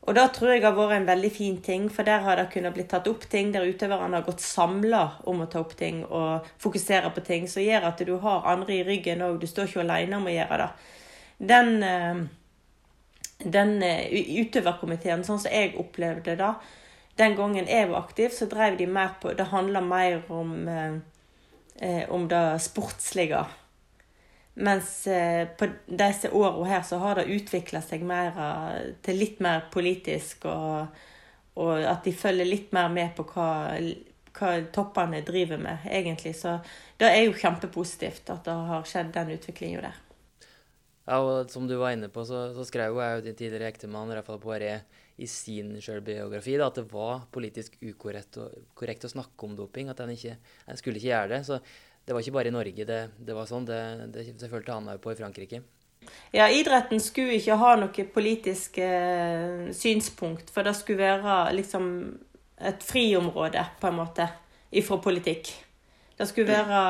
Og 0.00 0.16
da 0.16 0.26
tror 0.32 0.54
jeg 0.54 0.64
har 0.64 0.74
vært 0.76 0.96
en 0.96 1.08
veldig 1.08 1.30
fin 1.32 1.56
ting, 1.64 1.86
for 1.92 2.08
der 2.08 2.24
har 2.24 2.40
det 2.40 2.48
kunnet 2.52 2.74
blitt 2.74 2.88
tatt 2.92 3.08
opp 3.08 3.26
ting 3.30 3.52
der 3.52 3.68
utøverne 3.68 4.16
har 4.16 4.26
gått 4.26 4.44
samla 4.44 5.02
om 5.28 5.42
å 5.44 5.48
ta 5.48 5.60
opp 5.60 5.74
ting 5.76 6.02
og 6.04 6.48
fokusere 6.60 7.12
på 7.14 7.24
ting, 7.24 7.48
som 7.48 7.64
gjør 7.64 7.88
at 7.92 8.00
du 8.08 8.14
har 8.22 8.48
andre 8.48 8.78
i 8.80 8.84
ryggen 8.84 9.24
òg. 9.24 9.38
Du 9.40 9.48
står 9.48 9.68
ikke 9.68 9.84
alene 9.84 10.20
om 10.20 10.28
å 10.28 10.34
gjøre 10.34 10.60
det. 10.64 10.68
Den, 11.52 11.72
eh, 11.84 12.22
den 13.44 13.76
utøverkomiteen, 13.80 15.24
sånn 15.24 15.40
som 15.40 15.52
jeg 15.52 15.76
opplevde 15.80 16.36
det, 16.36 16.52
den 17.20 17.36
gangen 17.36 17.68
jeg 17.68 17.88
var 17.90 18.00
aktiv, 18.00 18.32
så 18.32 18.48
drev 18.48 18.78
de 18.80 18.86
mer 18.88 19.16
på 19.20 19.32
Det 19.36 19.50
handla 19.52 19.80
mer 19.84 20.22
om, 20.32 20.68
eh, 20.68 20.94
eh, 21.76 22.10
om 22.10 22.28
det 22.28 22.60
sportslige. 22.64 23.44
Mens 24.54 25.06
eh, 25.06 25.48
på 25.48 25.68
disse 25.86 26.30
åra 26.30 26.64
her 26.64 26.82
så 26.82 26.98
har 26.98 27.20
det 27.20 27.30
utvikla 27.32 27.82
seg 27.84 28.02
mer 28.04 28.34
eh, 28.34 28.92
til 29.04 29.20
litt 29.20 29.40
mer 29.40 29.68
politisk, 29.72 30.44
og, 30.50 31.00
og, 31.54 31.74
at 31.78 32.04
de 32.04 32.12
følger 32.12 32.48
litt 32.48 32.72
mer 32.76 32.90
med 32.92 33.14
på 33.16 33.24
hva, 33.34 33.50
hva 34.36 34.52
toppene 34.74 35.22
driver 35.26 35.60
med, 35.62 35.86
egentlig. 35.88 36.34
Så 36.36 36.58
det 37.00 37.12
er 37.12 37.24
jo 37.24 37.36
kjempepositivt 37.36 38.32
at 38.32 38.44
det 38.48 38.56
har 38.72 38.88
skjedd 38.88 39.12
den 39.16 39.36
utviklinga 39.36 39.84
der. 39.86 40.00
Ja, 41.06 41.18
og 41.18 41.50
som 41.50 41.66
du 41.66 41.78
var 41.80 41.94
inne 41.94 42.10
på, 42.12 42.24
så, 42.28 42.50
så 42.54 42.66
skrev 42.66 42.98
jeg 43.00 43.16
jo 43.16 43.24
din 43.24 43.38
tidligere 43.38 43.70
ektemann 43.72 44.12
Rafael 44.14 44.42
Poiré 44.42 44.74
i 45.20 45.28
sin 45.28 45.74
sjølbiografi 45.82 46.56
at 46.60 46.80
det 46.80 46.86
var 46.92 47.26
politisk 47.32 47.76
ukorrekt 47.82 48.38
korrekt 48.78 49.04
å 49.04 49.12
snakke 49.12 49.46
om 49.46 49.56
doping. 49.58 49.90
At 49.92 50.00
han 50.02 50.14
skulle 50.16 51.00
ikke 51.00 51.12
gjøre 51.12 51.34
det. 51.34 51.42
Så 51.48 51.60
det 52.06 52.16
var 52.16 52.24
ikke 52.24 52.36
bare 52.38 52.50
i 52.50 52.54
Norge 52.54 52.86
det, 52.88 53.02
det 53.20 53.36
var 53.36 53.48
sånn. 53.50 53.68
Det, 53.68 53.82
det, 54.14 54.26
det 54.40 54.50
følte 54.50 54.76
han 54.76 54.88
òg 54.92 55.02
på 55.04 55.12
i 55.12 55.18
Frankrike. 55.20 55.62
Ja, 56.32 56.46
idretten 56.48 57.00
skulle 57.02 57.36
ikke 57.36 57.58
ha 57.60 57.74
noe 57.76 58.04
politisk 58.14 58.78
eh, 58.80 59.68
synspunkt, 59.76 60.48
for 60.52 60.64
det 60.66 60.72
skulle 60.78 61.10
være 61.18 61.56
liksom 61.58 61.90
et 62.70 62.84
friområde, 62.84 63.62
på 63.80 63.88
en 63.88 63.98
måte, 63.98 64.26
ifra 64.76 65.00
politikk. 65.02 65.52
Det 66.16 66.28
skulle 66.28 66.56
være 66.56 66.80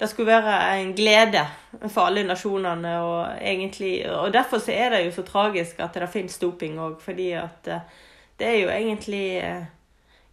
det 0.00 0.08
skulle 0.08 0.32
være 0.32 0.80
en 0.80 0.92
glede 0.96 1.44
for 1.88 2.06
alle 2.06 2.26
nasjonene. 2.26 2.96
Og, 3.00 3.38
egentlig, 3.40 4.10
og 4.10 4.32
derfor 4.32 4.60
er 4.70 4.90
det 4.92 5.04
jo 5.06 5.14
så 5.16 5.22
tragisk 5.22 5.80
at 5.80 5.96
det 5.96 6.10
finnes 6.12 6.38
doping 6.38 6.78
òg, 6.80 6.98
fordi 7.00 7.30
at 7.40 7.70
eh, 7.72 8.02
det 8.38 8.50
er 8.50 8.58
jo 8.60 8.68
egentlig 8.68 9.24
eh, 9.40 9.64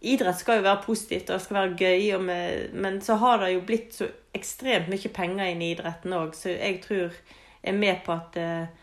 Idrett 0.04 0.36
skal 0.36 0.58
jo 0.58 0.66
være 0.66 0.82
positivt 0.84 1.30
og 1.30 1.38
det 1.38 1.44
skal 1.46 1.56
være 1.56 1.76
gøy, 1.80 2.18
med, 2.20 2.74
men 2.76 2.98
så 3.00 3.14
har 3.16 3.38
det 3.40 3.54
jo 3.54 3.62
blitt 3.64 3.94
så 3.96 4.10
ekstremt 4.36 4.90
mye 4.92 5.10
penger 5.16 5.48
inn 5.48 5.62
i 5.64 5.70
idretten 5.72 6.12
òg, 6.12 6.34
så 6.36 6.52
jeg 6.52 6.82
tror 6.84 7.06
jeg 7.06 7.72
er 7.72 7.78
med 7.78 8.02
på 8.04 8.12
at 8.12 8.36
det, 8.36 8.50
eh, 8.60 8.80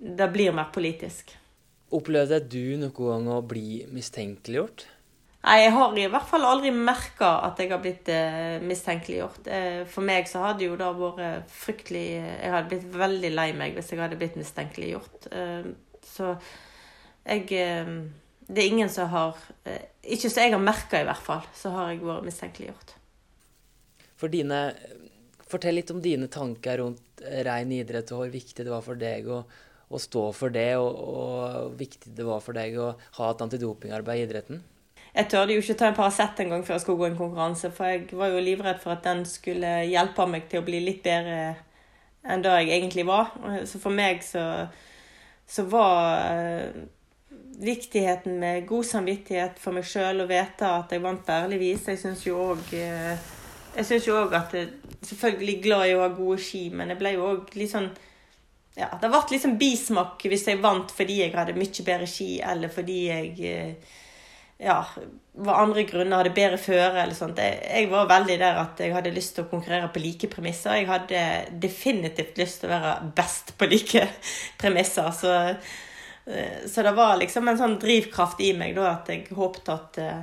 det 0.00 0.30
blir 0.32 0.54
mer 0.56 0.70
politisk. 0.72 1.34
Opplevde 1.92 2.38
du 2.46 2.78
noen 2.78 2.94
gang 2.94 3.26
å 3.34 3.40
bli 3.44 3.82
mistenkeliggjort? 3.90 4.86
Nei, 5.40 5.56
jeg 5.62 5.72
har 5.72 5.94
i 5.96 6.08
hvert 6.12 6.28
fall 6.28 6.42
aldri 6.44 6.70
merka 6.74 7.30
at 7.46 7.60
jeg 7.62 7.70
har 7.72 7.80
blitt 7.80 8.08
eh, 8.12 8.58
mistenkeliggjort. 8.60 9.46
Eh, 9.48 9.82
for 9.88 10.04
meg 10.04 10.26
så 10.28 10.42
hadde 10.44 10.66
jo 10.66 10.74
det 10.76 10.88
vært 10.98 11.52
fryktelig 11.54 12.02
Jeg 12.12 12.50
hadde 12.52 12.68
blitt 12.68 12.88
veldig 12.92 13.30
lei 13.32 13.46
meg 13.56 13.78
hvis 13.78 13.88
jeg 13.94 14.02
hadde 14.02 14.18
blitt 14.20 14.36
mistenkeliggjort. 14.36 15.30
Eh, 15.32 15.70
så 16.04 16.34
jeg 17.24 17.46
eh, 17.56 17.92
Det 18.50 18.62
er 18.62 18.68
ingen 18.68 18.92
som 18.92 19.08
har 19.12 19.38
eh, 19.64 19.86
Ikke 20.12 20.28
så 20.28 20.44
jeg 20.44 20.52
har 20.52 20.60
merka, 20.60 21.00
i 21.00 21.08
hvert 21.08 21.24
fall, 21.24 21.46
så 21.56 21.72
har 21.72 21.94
jeg 21.94 22.02
vært 22.04 22.26
mistenkeliggjort. 22.28 22.92
For 24.20 24.32
dine 24.32 24.60
Fortell 25.50 25.74
litt 25.74 25.90
om 25.90 26.02
dine 26.04 26.28
tanker 26.30 26.78
rundt 26.78 27.24
rein 27.46 27.72
idrett, 27.74 28.12
og 28.12 28.20
hvor 28.20 28.28
viktig 28.30 28.62
det 28.62 28.70
var 28.70 28.84
for 28.84 29.00
deg 29.00 29.26
å, 29.26 29.40
å 29.90 29.98
stå 29.98 30.28
for 30.36 30.52
det, 30.54 30.76
og, 30.78 31.00
og 31.00 31.72
viktig 31.80 32.12
det 32.14 32.26
var 32.28 32.44
for 32.44 32.54
deg 32.54 32.76
å 32.78 32.92
ha 33.16 33.30
et 33.32 33.42
antidopingarbeid 33.48 34.20
i 34.20 34.28
idretten. 34.28 34.60
Jeg 35.14 35.26
tørde 35.30 35.56
jo 35.56 35.62
ikke 35.62 35.74
ta 35.74 35.88
en 35.90 35.96
Paracet 35.96 36.44
engang 36.44 36.62
før 36.66 36.76
jeg 36.76 36.84
skulle 36.84 37.00
gå 37.00 37.08
en 37.10 37.18
konkurranse, 37.18 37.72
for 37.74 37.90
jeg 37.90 38.06
var 38.12 38.30
jo 38.30 38.44
livredd 38.44 38.78
for 38.82 38.94
at 38.94 39.02
den 39.04 39.24
skulle 39.26 39.72
hjelpe 39.90 40.26
meg 40.30 40.46
til 40.50 40.62
å 40.62 40.66
bli 40.66 40.82
litt 40.84 41.02
bedre 41.02 41.40
enn 42.30 42.44
da 42.44 42.58
jeg 42.60 42.76
egentlig 42.76 43.06
var. 43.08 43.32
Så 43.66 43.80
for 43.82 43.94
meg 43.96 44.22
så, 44.22 44.44
så 45.48 45.64
var 45.72 46.70
viktigheten 47.60 48.38
med 48.40 48.66
god 48.68 48.86
samvittighet 48.86 49.58
for 49.60 49.76
meg 49.76 49.88
sjøl 49.88 50.22
å 50.22 50.28
vite 50.30 50.68
at 50.68 50.92
jeg 50.94 51.02
vant 51.04 51.26
på. 51.26 51.40
Jeg 51.58 51.98
syns 52.00 52.26
jo 52.26 52.38
òg 52.52 52.72
Jeg 52.74 53.86
syns 53.86 54.06
jo 54.08 54.16
òg 54.18 54.34
at 54.34 54.54
jeg 54.56 54.70
Selvfølgelig 55.00 55.62
glad 55.64 55.86
i 55.88 55.92
å 55.96 56.02
ha 56.02 56.10
gode 56.12 56.36
ski, 56.44 56.66
men 56.76 56.90
jeg 56.92 57.00
ble 57.00 57.14
jo 57.14 57.22
òg 57.24 57.54
litt 57.56 57.70
sånn 57.72 57.86
ja, 58.76 58.90
Det 59.00 59.08
ble 59.08 59.38
sånn 59.40 59.56
bismak 59.60 60.26
hvis 60.28 60.44
jeg 60.50 60.60
vant 60.60 60.92
fordi 60.92 61.22
jeg 61.22 61.32
hadde 61.32 61.56
mye 61.56 61.84
bedre 61.86 62.08
ski, 62.08 62.34
eller 62.44 62.72
fordi 62.72 62.98
jeg 63.08 63.56
ja, 64.60 64.78
var 65.40 65.62
andre 65.62 65.86
grunner 65.88 66.20
hadde 66.20 66.34
bedre 66.36 66.58
føre 66.60 67.02
eller 67.02 67.16
sånt. 67.16 67.40
Jeg, 67.40 67.60
jeg, 67.64 67.90
var 67.92 68.10
veldig 68.10 68.38
der 68.42 68.58
at 68.60 68.80
jeg 68.82 68.92
hadde 68.92 69.14
lyst 69.14 69.36
til 69.36 69.46
å 69.46 69.50
konkurrere 69.50 69.88
på 69.92 70.02
like 70.04 70.28
premisser. 70.32 70.76
Jeg 70.78 70.90
hadde 70.90 71.22
definitivt 71.62 72.40
lyst 72.40 72.62
til 72.62 72.70
å 72.70 72.74
være 72.76 73.12
best 73.16 73.54
på 73.56 73.70
like 73.70 74.04
premisser. 74.60 75.08
Så 75.16 75.36
Eh, 76.30 76.68
så 76.68 76.82
det 76.82 76.92
var 76.92 77.16
liksom 77.16 77.48
en 77.48 77.58
sånn 77.58 77.78
drivkraft 77.80 78.40
i 78.44 78.52
meg 78.56 78.76
da, 78.76 78.92
at 78.94 79.10
jeg 79.10 79.26
håpet 79.34 79.72
at 79.72 79.98
eh, 80.02 80.22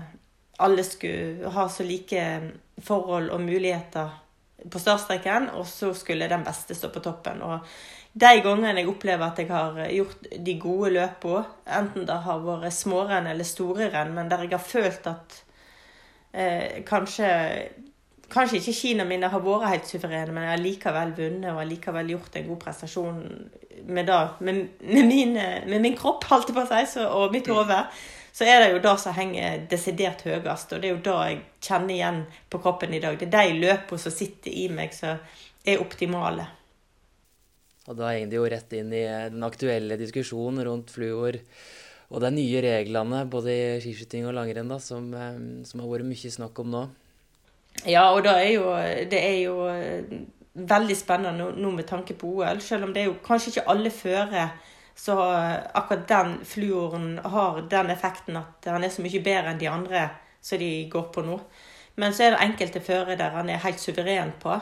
alle 0.64 0.86
skulle 0.86 1.52
ha 1.54 1.68
så 1.70 1.86
like 1.86 2.24
forhold 2.84 3.32
og 3.34 3.44
muligheter 3.44 4.14
på 4.72 4.82
startstreken, 4.82 5.52
og 5.58 5.68
så 5.70 5.94
skulle 5.98 6.30
den 6.30 6.46
beste 6.46 6.76
stå 6.76 6.90
på 6.94 7.04
toppen. 7.04 7.44
Og 7.46 7.66
de 8.18 8.42
gangene 8.44 8.82
jeg 8.82 8.90
opplever 8.90 9.28
at 9.28 9.42
jeg 9.42 9.50
har 9.52 9.82
gjort 9.94 10.30
de 10.46 10.56
gode 10.62 10.94
løpene, 10.96 11.44
enten 11.80 12.08
det 12.08 12.22
har 12.26 12.46
vært 12.46 12.74
smårenn 12.74 13.30
eller 13.30 13.48
store 13.48 13.92
renn, 13.94 14.16
men 14.16 14.32
der 14.32 14.46
jeg 14.46 14.56
har 14.56 14.64
følt 14.64 15.12
at 15.12 15.44
eh, 16.34 16.82
kanskje 16.88 17.30
Kanskje 18.28 18.58
ikke 18.60 18.74
skiene 18.76 19.06
mine 19.08 19.30
har 19.32 19.40
vært 19.40 19.70
helt 19.72 19.86
suverene, 19.88 20.34
men 20.36 20.44
jeg 20.44 20.52
har 20.52 20.60
likevel 20.60 21.14
vunnet 21.16 21.54
og 21.54 21.70
likevel 21.70 22.10
gjort 22.12 22.34
en 22.36 22.50
god 22.50 22.58
prestasjon 22.60 23.22
med, 23.88 24.04
da, 24.10 24.18
med, 24.44 24.66
med, 24.82 25.08
min, 25.08 25.32
med 25.38 25.80
min, 25.80 25.96
kropp, 25.96 26.26
holdt 26.28 26.52
jeg 26.52 26.58
på 26.58 26.66
å 26.66 26.68
si, 26.68 26.82
så, 26.92 27.06
og 27.08 27.32
mitt 27.32 27.48
hode. 27.48 27.78
Så 28.36 28.44
er 28.44 28.60
det 28.60 28.74
jo 28.74 28.84
det 28.84 28.98
som 29.00 29.16
henger 29.16 29.64
desidert 29.72 30.26
høyest, 30.28 30.76
og 30.76 30.84
det 30.84 30.90
er 30.90 30.96
jo 30.98 31.06
det 31.08 31.16
jeg 31.16 31.40
kjenner 31.70 31.96
igjen 31.96 32.20
på 32.52 32.60
kroppen 32.68 32.94
i 32.94 33.02
dag. 33.06 33.16
Det 33.16 33.32
er 33.32 33.54
de 33.54 33.64
løpene 33.64 34.04
som 34.04 34.18
sitter 34.20 34.52
i 34.52 34.68
meg, 34.76 34.92
som 34.92 35.24
er 35.64 35.80
optimale. 35.88 36.50
Og 37.88 37.98
da 37.98 38.12
henger 38.12 38.32
det 38.32 38.40
jo 38.40 38.48
rett 38.52 38.74
inn 38.76 38.94
i 38.94 39.04
den 39.32 39.44
aktuelle 39.48 39.98
diskusjonen 40.00 40.66
rundt 40.68 40.92
fluor 40.92 41.40
og 42.08 42.24
de 42.24 42.32
nye 42.32 42.62
reglene 42.64 43.26
både 43.28 43.52
i 43.52 43.82
skiskyting 43.84 44.28
og 44.28 44.36
langrenn 44.38 44.72
som, 44.80 45.10
eh, 45.14 45.40
som 45.68 45.84
har 45.84 45.92
vært 45.92 46.08
mye 46.08 46.32
snakk 46.32 46.60
om 46.64 46.72
nå. 46.72 46.88
Ja, 47.86 48.10
og 48.14 48.26
er 48.26 48.48
jo, 48.52 48.72
det 49.12 49.20
er 49.20 49.38
jo 49.44 49.68
eh, 49.70 50.16
veldig 50.58 50.98
spennende 50.98 51.52
nå 51.56 51.72
med 51.72 51.88
tanke 51.88 52.16
på 52.18 52.32
OL. 52.40 52.62
Selv 52.64 52.88
om 52.88 52.94
det 52.94 53.04
er 53.04 53.12
jo 53.12 53.20
kanskje 53.24 53.54
ikke 53.54 53.68
alle 53.74 53.92
føre 53.94 54.50
så 54.98 55.14
akkurat 55.78 56.08
den 56.10 56.32
fluoren 56.46 57.20
har 57.22 57.62
den 57.70 57.92
effekten 57.94 58.40
at 58.40 58.66
han 58.66 58.84
er 58.84 58.90
så 58.90 59.04
mye 59.06 59.22
bedre 59.22 59.52
enn 59.52 59.60
de 59.62 59.70
andre 59.70 60.08
som 60.42 60.58
de 60.58 60.88
går 60.90 61.12
på 61.14 61.22
nå. 61.28 61.38
Men 62.02 62.14
så 62.14 62.26
er 62.26 62.34
det 62.34 62.46
enkelte 62.46 62.82
føre 62.82 63.18
der 63.20 63.36
han 63.36 63.50
er 63.50 63.62
helt 63.62 63.82
suveren 63.82 64.34
på. 64.42 64.58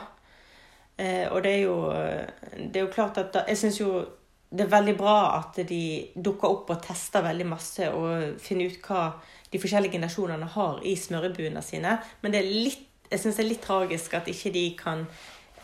Eh, 0.97 1.25
og 1.31 1.43
det 1.43 1.51
er 1.51 1.63
jo, 1.65 1.77
det 2.55 2.79
er 2.79 2.85
jo 2.85 2.93
klart 2.93 3.17
at 3.19 3.35
Jeg 3.49 3.57
syns 3.59 3.81
jo 3.81 4.05
det 4.55 4.63
er 4.63 4.71
veldig 4.71 4.93
bra 4.95 5.15
at 5.41 5.57
de 5.67 6.07
dukker 6.15 6.47
opp 6.47 6.69
og 6.71 6.83
tester 6.85 7.25
veldig 7.25 7.47
masse 7.49 7.87
og 7.91 8.37
finner 8.39 8.71
ut 8.71 8.85
hva 8.87 9.01
de 9.51 9.59
forskjellige 9.59 9.99
nasjonene 9.99 10.47
har 10.53 10.79
i 10.87 10.93
smørebuene 10.95 11.63
sine. 11.65 11.97
Men 12.23 12.37
litt 12.39 12.85
jeg 13.09 13.21
syns 13.21 13.37
det 13.37 13.43
er 13.43 13.49
litt 13.51 13.65
tragisk 13.65 14.15
at 14.17 14.29
ikke 14.31 14.51
de 14.55 14.63
kan 14.77 15.03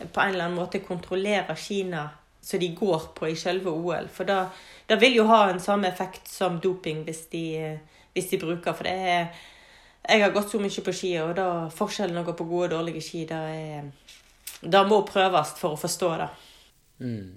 på 0.02 0.20
en 0.20 0.34
eller 0.34 0.46
annen 0.46 0.58
måte 0.58 0.82
kontrollere 0.84 1.56
Kina 1.58 2.06
så 2.42 2.58
de 2.58 2.72
går 2.74 3.12
på 3.14 3.28
i 3.30 3.36
selve 3.38 3.70
OL. 3.70 4.08
For 4.10 4.26
da, 4.26 4.48
da 4.88 4.98
vil 4.98 5.14
jo 5.20 5.28
ha 5.30 5.44
en 5.50 5.60
samme 5.62 5.86
effekt 5.90 6.26
som 6.30 6.58
doping 6.62 7.04
hvis 7.06 7.26
de, 7.30 7.44
hvis 8.14 8.32
de 8.32 8.40
bruker. 8.42 8.74
For 8.74 8.88
det 8.88 8.94
er 8.98 9.26
Jeg 10.02 10.22
har 10.24 10.32
gått 10.34 10.50
så 10.50 10.58
mye 10.58 10.82
på 10.82 10.92
ski, 10.92 11.12
og 11.22 11.36
da 11.38 11.68
forskjellen 11.70 12.18
å 12.18 12.24
gå 12.26 12.32
på 12.34 12.44
gode 12.50 12.64
og 12.64 12.72
dårlige 12.72 13.00
ski, 13.06 13.20
da, 13.22 13.36
er, 13.46 13.84
da 14.62 14.82
må 14.86 15.02
prøves 15.06 15.56
for 15.58 15.74
å 15.74 15.80
forstå 15.80 16.10
det. 16.20 16.28
Mm. 17.02 17.30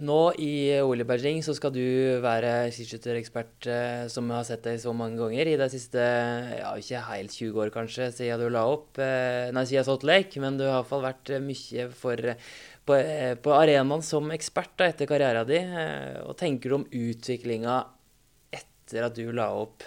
Nå 0.00 0.18
i 0.38 0.78
OL 0.84 1.02
i 1.02 1.04
Beijing 1.08 1.40
så 1.42 1.52
skal 1.56 1.72
du 1.74 1.82
være 2.22 2.70
skiskytterekspert 2.72 3.66
eh, 3.68 4.04
som 4.12 4.28
jeg 4.28 4.36
har 4.36 4.46
sett 4.46 4.62
deg 4.64 4.78
så 4.80 4.92
mange 4.96 5.18
ganger 5.18 5.50
i 5.50 5.56
de 5.58 5.66
siste 5.72 6.00
ja, 6.00 6.70
ikke 6.78 7.02
helt 7.08 7.34
20 7.34 7.62
år 7.64 7.72
kanskje, 7.74 8.10
siden 8.14 8.40
du 8.40 8.46
la 8.54 8.62
opp. 8.70 9.00
Eh, 9.02 9.50
nei, 9.52 9.64
siden 9.68 9.88
Salt 9.88 10.06
Lake, 10.06 10.40
men 10.42 10.60
du 10.60 10.64
har 10.66 10.78
iallfall 10.78 11.04
vært 11.04 11.34
mye 11.42 11.88
for, 11.96 12.34
på, 12.86 12.98
eh, 13.00 13.34
på 13.40 13.54
arenaen 13.56 14.04
som 14.06 14.30
ekspert 14.36 14.76
da, 14.78 14.92
etter 14.92 15.10
karrieren 15.10 15.48
din. 15.48 15.74
Og 16.28 16.36
tenker 16.38 16.70
du 16.70 16.78
om 16.78 16.86
utviklinga 16.86 17.80
etter 18.60 19.08
at 19.08 19.18
du 19.18 19.26
la 19.34 19.50
opp 19.56 19.84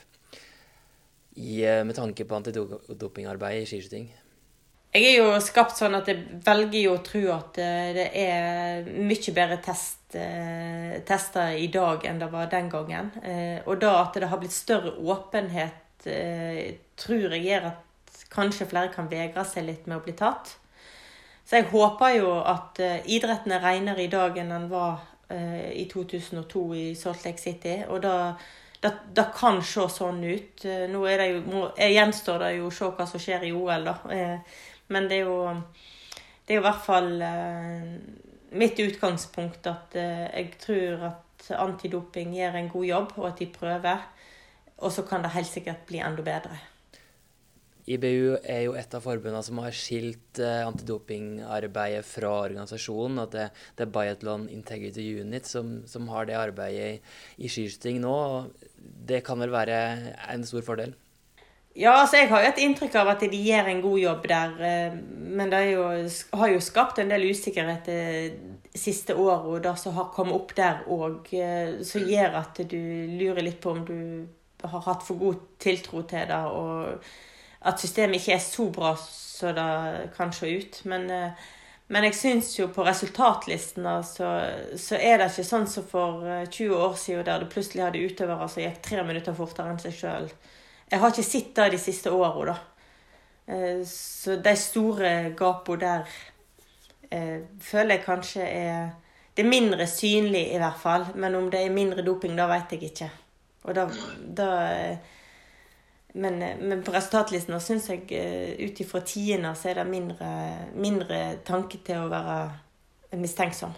i, 1.40 1.64
med 1.64 1.96
tanke 1.98 2.28
på 2.28 2.42
antidopingarbeid 2.42 3.64
i 3.64 3.70
skiskyting? 3.70 4.12
Jeg 4.94 5.08
er 5.10 5.24
jo 5.24 5.30
skapt 5.42 5.80
sånn 5.80 5.96
at 5.98 6.10
jeg 6.12 6.20
velger 6.46 6.84
jo 6.84 6.92
å 6.94 7.02
tro 7.02 7.22
at 7.34 7.58
eh, 7.58 7.88
det 7.96 8.04
er 8.14 8.84
mye 8.94 9.32
bedre 9.34 9.56
test, 9.66 10.04
eh, 10.14 11.00
tester 11.08 11.56
i 11.58 11.66
dag 11.74 12.06
enn 12.06 12.20
det 12.22 12.28
var 12.30 12.52
den 12.52 12.70
gangen. 12.70 13.10
Eh, 13.26 13.58
og 13.66 13.80
da 13.82 13.96
at 14.04 14.20
det 14.22 14.30
har 14.30 14.38
blitt 14.38 14.54
større 14.54 14.94
åpenhet, 15.02 15.80
tror 16.04 17.32
jeg 17.32 17.46
gjør 17.48 17.70
at 17.72 18.24
kanskje 18.34 18.68
flere 18.68 18.92
kan 18.94 19.08
vegre 19.10 19.46
seg 19.48 19.66
litt 19.66 19.86
med 19.88 19.98
å 19.98 20.04
bli 20.04 20.14
tatt. 20.20 20.52
Så 21.48 21.58
jeg 21.58 21.72
håper 21.72 22.18
jo 22.20 22.34
at 22.44 22.82
idretten 23.08 23.56
er 23.56 23.64
renere 23.64 24.04
i 24.04 24.12
dag 24.12 24.36
enn 24.38 24.52
den 24.52 24.68
var 24.68 25.00
i 25.32 25.86
2002 25.90 26.64
i 26.76 26.84
Salt 27.00 27.24
Lake 27.24 27.40
City. 27.40 27.78
Og 27.88 28.04
da 28.04 28.18
det, 28.84 28.92
det, 29.16 29.26
kan 29.38 29.62
se 29.64 29.88
sånn 29.96 30.20
ut. 30.28 30.68
Nå 30.92 31.06
det 31.08 31.30
jo, 31.32 31.64
gjenstår 31.72 32.44
det 32.44 32.52
jo 32.58 32.68
å 32.68 32.76
se 32.76 32.92
hva 33.00 33.08
som 33.08 33.24
skjer 33.24 33.48
i 33.48 33.56
OL, 33.56 33.88
da. 33.88 33.96
Men 34.94 35.10
det 35.10 35.22
er 35.22 35.30
jo, 35.30 35.38
det 36.46 36.54
er 36.54 36.60
jo 36.60 36.64
i 36.64 36.68
hvert 36.68 36.84
fall 36.86 37.12
eh, 37.26 37.94
mitt 38.54 38.80
utgangspunkt 38.84 39.70
at 39.70 39.96
eh, 40.00 40.28
jeg 40.30 40.52
tror 40.62 41.08
at 41.12 41.50
antidoping 41.60 42.36
gjør 42.38 42.60
en 42.60 42.70
god 42.72 42.86
jobb, 42.88 43.16
og 43.18 43.32
at 43.32 43.42
de 43.42 43.50
prøver. 43.52 44.06
Og 44.84 44.92
så 44.92 45.04
kan 45.08 45.24
det 45.24 45.34
helt 45.36 45.50
sikkert 45.50 45.84
bli 45.90 46.02
enda 46.04 46.24
bedre. 46.26 46.60
IBU 47.84 48.38
er 48.48 48.62
jo 48.64 48.76
et 48.80 48.94
av 48.96 49.04
forbundene 49.04 49.42
som 49.44 49.60
har 49.60 49.76
skilt 49.76 50.40
eh, 50.40 50.62
antidopingarbeidet 50.64 52.06
fra 52.08 52.32
organisasjonen. 52.46 53.20
At 53.26 53.34
det, 53.36 53.48
det, 53.76 53.88
er 53.88 53.94
Biathlon 53.98 54.48
Integrity 54.52 55.04
Unit 55.20 55.50
som, 55.50 55.82
som 55.90 56.08
har 56.14 56.30
det 56.30 56.40
arbeidet 56.40 56.86
i, 56.94 57.44
i 57.44 57.52
skiskyting 57.52 58.00
nå. 58.04 58.14
og 58.14 58.70
Det 58.80 59.20
kan 59.28 59.42
vel 59.44 59.52
være 59.52 59.80
en 60.32 60.48
stor 60.48 60.64
fordel? 60.64 60.96
Ja, 61.74 61.96
altså 62.04 62.20
jeg 62.20 62.30
har 62.30 62.44
jo 62.44 62.50
et 62.52 62.60
inntrykk 62.62 62.96
av 63.02 63.08
at 63.16 63.24
de 63.26 63.38
gjør 63.48 63.70
en 63.72 63.80
god 63.82 63.98
jobb 63.98 64.28
der. 64.30 64.52
Eh, 64.62 64.98
men 65.40 65.50
det 65.50 65.64
jo, 65.72 65.88
har 66.38 66.52
jo 66.54 66.62
skapt 66.62 67.02
en 67.02 67.10
del 67.10 67.26
usikkerhet 67.32 67.90
det 67.90 68.78
siste 68.78 69.16
året, 69.18 69.48
og 69.50 69.64
det 69.64 69.74
som 69.82 69.96
har 69.98 70.12
kommet 70.14 70.38
opp 70.38 70.54
der 70.58 70.84
òg, 70.94 71.34
eh, 71.34 71.82
som 71.86 72.06
gjør 72.06 72.38
at 72.44 72.62
du 72.70 72.78
lurer 73.18 73.42
litt 73.42 73.60
på 73.62 73.74
om 73.74 73.82
du 73.90 73.98
har 74.62 74.86
hatt 74.86 75.02
for 75.04 75.18
god 75.18 75.42
tiltro 75.62 76.06
til 76.06 76.30
det, 76.30 76.40
og 76.54 77.02
at 77.66 77.82
systemet 77.82 78.22
ikke 78.22 78.38
er 78.38 78.46
så 78.46 78.70
bra 78.74 78.94
som 79.02 79.58
det 79.58 80.14
kan 80.14 80.34
se 80.34 80.54
ut. 80.54 80.82
Men, 80.86 81.10
eh, 81.10 81.44
men 81.90 82.06
jeg 82.06 82.22
syns 82.22 82.54
jo 82.60 82.70
på 82.70 82.86
resultatlisten 82.86 83.90
så, 84.06 84.30
så, 84.78 84.96
er 85.02 85.18
det 85.18 85.34
ikke 85.34 85.50
sånn 85.50 85.66
som 85.68 85.90
for 85.90 86.22
20 86.46 86.78
år 86.78 86.98
siden, 87.02 87.26
der 87.26 87.42
du 87.42 87.50
plutselig 87.50 87.88
hadde 87.88 88.06
utøvere 88.06 88.46
som 88.50 88.62
gikk 88.62 88.84
tre 88.86 89.06
minutter 89.10 89.34
fortere 89.34 89.74
enn 89.74 89.82
seg 89.82 89.98
sjøl. 89.98 90.30
Jeg 90.94 91.02
har 91.02 91.10
ikke 91.10 91.26
sett 91.26 91.56
det 91.58 91.72
de 91.74 91.78
siste 91.82 92.12
åra, 92.14 92.52
da. 92.52 92.56
Eh, 93.50 93.80
så 93.90 94.36
de 94.38 94.52
store 94.56 95.14
gapene 95.38 95.80
der 95.82 96.12
eh, 97.10 97.40
føler 97.62 97.98
jeg 97.98 98.06
kanskje 98.06 98.46
er 98.46 98.92
Det 99.34 99.42
er 99.42 99.50
mindre 99.50 99.88
synlig, 99.90 100.44
i 100.54 100.58
hvert 100.62 100.78
fall. 100.78 101.08
Men 101.16 101.36
om 101.36 101.50
det 101.50 101.64
er 101.66 101.74
mindre 101.74 102.06
doping, 102.06 102.36
da 102.38 102.46
vet 102.46 102.76
jeg 102.76 102.84
ikke. 102.84 103.10
Og 103.64 103.76
da, 103.76 103.88
da 104.38 104.50
men, 106.14 106.38
men, 106.62 106.84
på 106.84 106.94
resultatlisten 106.94 107.58
syns 107.60 107.90
jeg 107.90 108.04
ut 108.62 108.82
ifra 108.86 109.02
tiende 109.02 109.56
så 109.58 109.72
er 109.72 109.82
det 109.82 109.88
mindre, 109.90 110.30
mindre 110.76 111.24
tanke 111.46 111.82
til 111.82 112.04
å 112.04 112.12
være 112.14 113.18
mistenksom. 113.18 113.74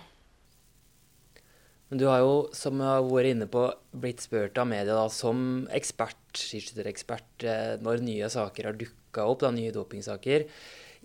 Men 1.96 2.02
du 2.02 2.10
har 2.10 2.20
jo, 2.20 2.32
som 2.52 2.82
jeg 2.84 2.92
har 2.92 3.06
vært 3.08 3.30
inne 3.32 3.46
på, 3.48 3.62
blitt 3.96 4.20
spurt 4.20 4.58
av 4.60 4.66
media 4.68 4.98
da, 4.98 5.06
som 5.08 5.38
ekspert, 5.72 6.18
skiskytterekspert, 6.36 7.46
eh, 7.48 7.78
når 7.80 8.02
nye 8.04 8.28
saker 8.34 8.68
har 8.68 8.76
dukka 8.76 9.24
opp, 9.24 9.46
da, 9.46 9.54
nye 9.56 9.72
dopingsaker, 9.72 10.44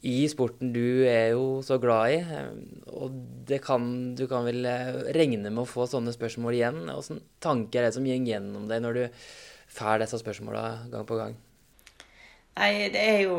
i 0.02 0.16
sporten 0.32 0.72
du 0.74 1.06
er 1.06 1.36
jo 1.36 1.60
så 1.62 1.78
glad 1.78 2.16
i. 2.16 2.18
Eh, 2.18 2.90
og 2.90 3.54
kan, 3.62 3.86
du 4.18 4.24
kan 4.26 4.42
vel 4.48 4.66
eh, 4.66 4.90
regne 5.14 5.46
med 5.46 5.62
å 5.62 5.70
få 5.76 5.86
sånne 5.92 6.10
spørsmål 6.16 6.58
igjen. 6.58 6.82
Hvilke 6.88 7.20
tanker 7.38 7.84
er 7.84 7.92
det 7.92 7.94
som 8.00 8.10
går 8.10 8.26
gjennom 8.32 8.66
deg 8.66 8.82
når 8.82 8.98
du 8.98 9.30
får 9.70 10.02
disse 10.02 10.18
spørsmåla 10.24 10.64
gang 10.90 11.06
på 11.06 11.20
gang? 11.22 11.38
Nei, 12.58 12.90
det 12.92 13.00
er 13.00 13.20
jo 13.24 13.36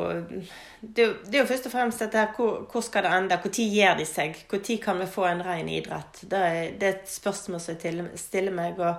Det 0.81 1.07
det 1.27 1.35
er 1.35 1.41
jo 1.43 1.49
først 1.49 1.67
og 1.67 1.73
fremst 1.73 1.99
dette 2.01 2.17
her 2.17 2.31
hvor, 2.35 2.63
hvor 2.71 2.81
skal 2.81 3.03
det 3.05 3.11
ende? 3.13 3.37
Når 3.43 3.57
gir 3.59 3.97
de 3.97 4.05
seg? 4.07 4.39
Når 4.51 4.79
kan 4.81 4.99
vi 4.99 5.05
få 5.05 5.25
en 5.27 5.43
ren 5.45 5.69
idrett? 5.69 6.23
Det 6.23 6.39
er, 6.39 6.71
det 6.79 6.87
er 6.87 6.95
et 6.95 7.11
spørsmål 7.11 7.61
som 7.61 7.75
jeg 7.75 8.07
stiller 8.17 8.55
meg. 8.55 8.79
og 8.79 8.95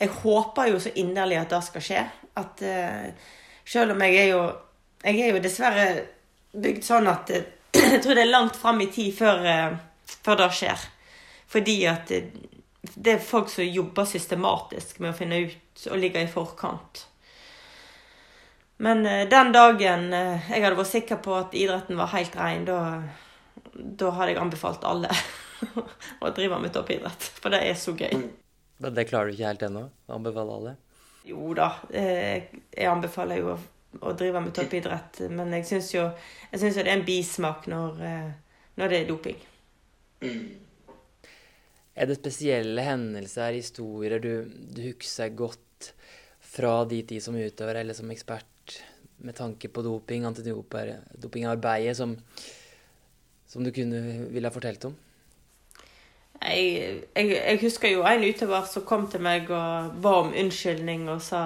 jeg 0.00 0.08
håper 0.22 0.70
jo 0.70 0.78
så 0.80 0.92
inderlig 0.96 1.36
at 1.36 1.50
det 1.50 1.60
skal 1.64 1.84
skje. 1.84 2.04
At 2.40 2.62
uh, 2.64 3.10
selv 3.66 3.92
om 3.92 4.02
jeg 4.02 4.16
er 4.16 4.28
jo 4.30 4.52
Jeg 5.04 5.20
er 5.20 5.30
jo 5.32 5.40
dessverre 5.40 5.84
bygd 6.52 6.84
sånn 6.84 7.06
at 7.08 7.30
uh, 7.32 7.44
jeg 7.92 8.00
tror 8.02 8.14
det 8.14 8.24
er 8.24 8.32
langt 8.32 8.56
fram 8.56 8.80
i 8.80 8.90
tid 8.92 9.12
før, 9.16 9.44
uh, 9.44 9.76
før 10.24 10.40
det 10.40 10.50
skjer. 10.56 10.88
Fordi 11.50 11.76
at 11.84 12.10
det 12.94 13.12
er 13.12 13.22
folk 13.22 13.50
som 13.52 13.64
jobber 13.64 14.08
systematisk 14.08 15.00
med 15.00 15.12
å 15.12 15.16
finne 15.16 15.44
ut 15.44 15.86
og 15.90 16.00
ligge 16.00 16.22
i 16.22 16.30
forkant. 16.30 17.09
Men 18.80 19.04
den 19.04 19.50
dagen 19.52 20.06
jeg 20.12 20.62
hadde 20.62 20.76
vært 20.78 20.88
sikker 20.88 21.18
på 21.20 21.34
at 21.36 21.56
idretten 21.58 21.98
var 22.00 22.14
helt 22.14 22.36
ren, 22.38 22.64
da, 22.64 22.78
da 23.74 24.12
hadde 24.16 24.32
jeg 24.32 24.40
anbefalt 24.40 24.86
alle 24.88 25.10
å 26.24 26.30
drive 26.36 26.60
med 26.62 26.72
toppidrett. 26.72 27.26
For 27.42 27.52
det 27.52 27.60
er 27.68 27.76
så 27.76 27.92
gøy. 27.92 28.14
Men 28.80 28.96
det 28.96 29.04
klarer 29.10 29.28
du 29.28 29.36
ikke 29.36 29.50
helt 29.50 29.66
ennå? 29.68 29.84
Å 30.08 30.16
anbefale 30.16 30.56
alle? 30.56 30.72
Jo 31.28 31.52
da. 31.56 31.68
Jeg 31.92 32.88
anbefaler 32.88 33.42
jo 33.42 33.58
å 34.00 34.14
drive 34.16 34.40
med 34.44 34.54
toppidrett. 34.56 35.20
Men 35.28 35.52
jeg 35.58 35.68
syns 35.68 35.92
jo, 35.94 36.06
jo, 36.54 36.60
det 36.62 36.86
er 36.86 36.92
en 36.94 37.06
bismak 37.06 37.68
når, 37.70 38.00
når 38.80 38.92
det 38.92 39.00
er 39.00 39.08
doping. 39.10 39.40
Er 42.00 42.08
det 42.08 42.20
spesielle 42.20 42.84
hendelser, 42.86 43.58
historier, 43.58 44.22
du, 44.22 44.48
du 44.48 44.82
husker 44.86 45.34
godt 45.36 45.90
fra 46.50 46.80
din 46.88 47.06
tid 47.06 47.22
som 47.24 47.36
utøver 47.36 47.82
eller 47.82 47.96
som 47.96 48.10
ekspert 48.12 48.48
med 49.20 49.36
tanke 49.36 49.68
på 49.68 49.82
doping, 49.82 50.24
antidopingarbeidet, 50.26 51.96
som, 51.96 52.16
som 53.48 53.64
du 53.64 53.70
kunne 53.74 54.02
ville 54.30 54.48
ha 54.48 54.54
fortalt 54.54 54.84
om? 54.88 54.96
Jeg, 56.40 57.02
jeg, 57.16 57.30
jeg, 57.30 57.58
husker 57.60 57.90
jo 57.92 58.04
en 58.08 58.24
utøver 58.24 58.64
som 58.64 58.84
kom 58.88 59.04
til 59.12 59.20
meg 59.20 59.50
og 59.52 59.96
ba 60.00 60.14
om 60.22 60.32
unnskyldning 60.32 61.04
og 61.12 61.20
sa 61.20 61.42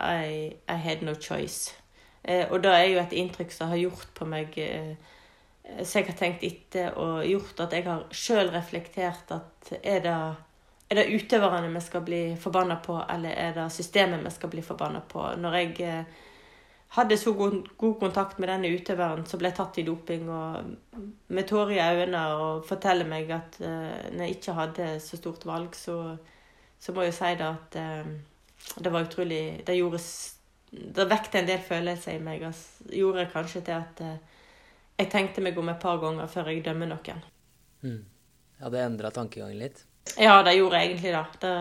I, 0.00 0.54
I 0.64 0.76
had 0.80 1.04
no 1.04 1.12
choice. 1.20 1.74
Eh, 2.24 2.46
og 2.48 2.62
det 2.64 2.72
er 2.72 2.86
jo 2.88 3.00
et 3.02 3.12
inntrykk 3.16 3.52
som 3.52 3.68
har 3.68 3.80
gjort 3.80 4.08
på 4.16 4.26
meg 4.28 4.56
eh, 4.60 4.92
Så 5.84 6.00
jeg 6.00 6.10
har 6.10 6.16
tenkt 6.18 6.44
etter 6.44 6.96
og 7.00 7.24
gjort 7.24 7.60
at 7.64 7.76
jeg 7.76 7.84
har 7.86 8.06
sjøl 8.12 8.50
reflektert 8.52 9.30
at 9.32 9.70
er 9.82 10.00
det, 10.04 10.16
er 10.90 10.98
det 10.98 11.12
utøverne 11.14 11.70
vi 11.72 11.84
skal 11.84 12.02
bli 12.04 12.22
forbanna 12.40 12.80
på, 12.82 12.96
eller 13.12 13.36
er 13.36 13.54
det 13.54 13.68
systemet 13.72 14.24
vi 14.24 14.32
skal 14.34 14.50
bli 14.50 14.64
forbanna 14.66 15.04
på? 15.08 15.28
Når 15.36 15.56
jeg 15.60 15.76
eh, 15.84 16.18
hadde 16.90 17.16
så 17.18 17.32
god, 17.32 17.68
god, 17.78 17.94
kontakt 18.00 18.38
med 18.38 18.50
denne 18.50 18.70
utøveren 18.74 19.22
som 19.28 19.38
ble 19.38 19.52
tatt 19.54 19.78
i 19.78 19.84
doping, 19.86 20.26
og 20.26 21.04
med 21.30 21.46
tårer 21.46 21.76
i 21.76 21.84
øynene 21.84 22.22
og 22.34 22.64
forteller 22.66 23.06
meg 23.06 23.30
at 23.34 23.60
uh, 23.62 24.10
når 24.10 24.24
jeg 24.24 24.36
ikke 24.38 24.56
hadde 24.58 24.88
så 25.04 25.20
stort 25.20 25.46
valg, 25.46 25.76
så, 25.78 26.00
så 26.80 26.94
må 26.96 27.06
jeg 27.06 27.14
si 27.14 27.30
det 27.38 27.46
at 27.46 27.78
uh, 27.78 28.10
det 28.82 28.92
var 28.92 29.06
utrolig 29.06 29.62
Det 29.66 29.74
gjorde 29.78 29.98
Det 30.70 31.06
vekte 31.08 31.38
en 31.40 31.46
del 31.48 31.62
følelser 31.64 32.18
i 32.18 32.22
meg. 32.22 32.42
Altså, 32.44 32.84
gjorde 32.92 33.30
kanskje 33.32 33.62
til 33.66 33.78
at 33.78 34.02
uh, 34.04 34.40
jeg 35.00 35.08
tenkte 35.10 35.40
meg 35.40 35.58
om 35.58 35.70
et 35.72 35.80
par 35.80 35.98
ganger 36.02 36.26
før 36.28 36.50
jeg 36.50 36.64
dømmer 36.64 36.90
noen. 36.90 37.22
Mm. 37.80 38.02
Ja, 38.60 38.68
det 38.68 38.82
endra 38.84 39.10
tankegangen 39.14 39.58
litt? 39.58 39.86
Ja, 40.18 40.42
det 40.42 40.58
gjorde 40.58 40.82
egentlig 40.82 41.14
det. 41.14 41.24
Det, 41.40 41.52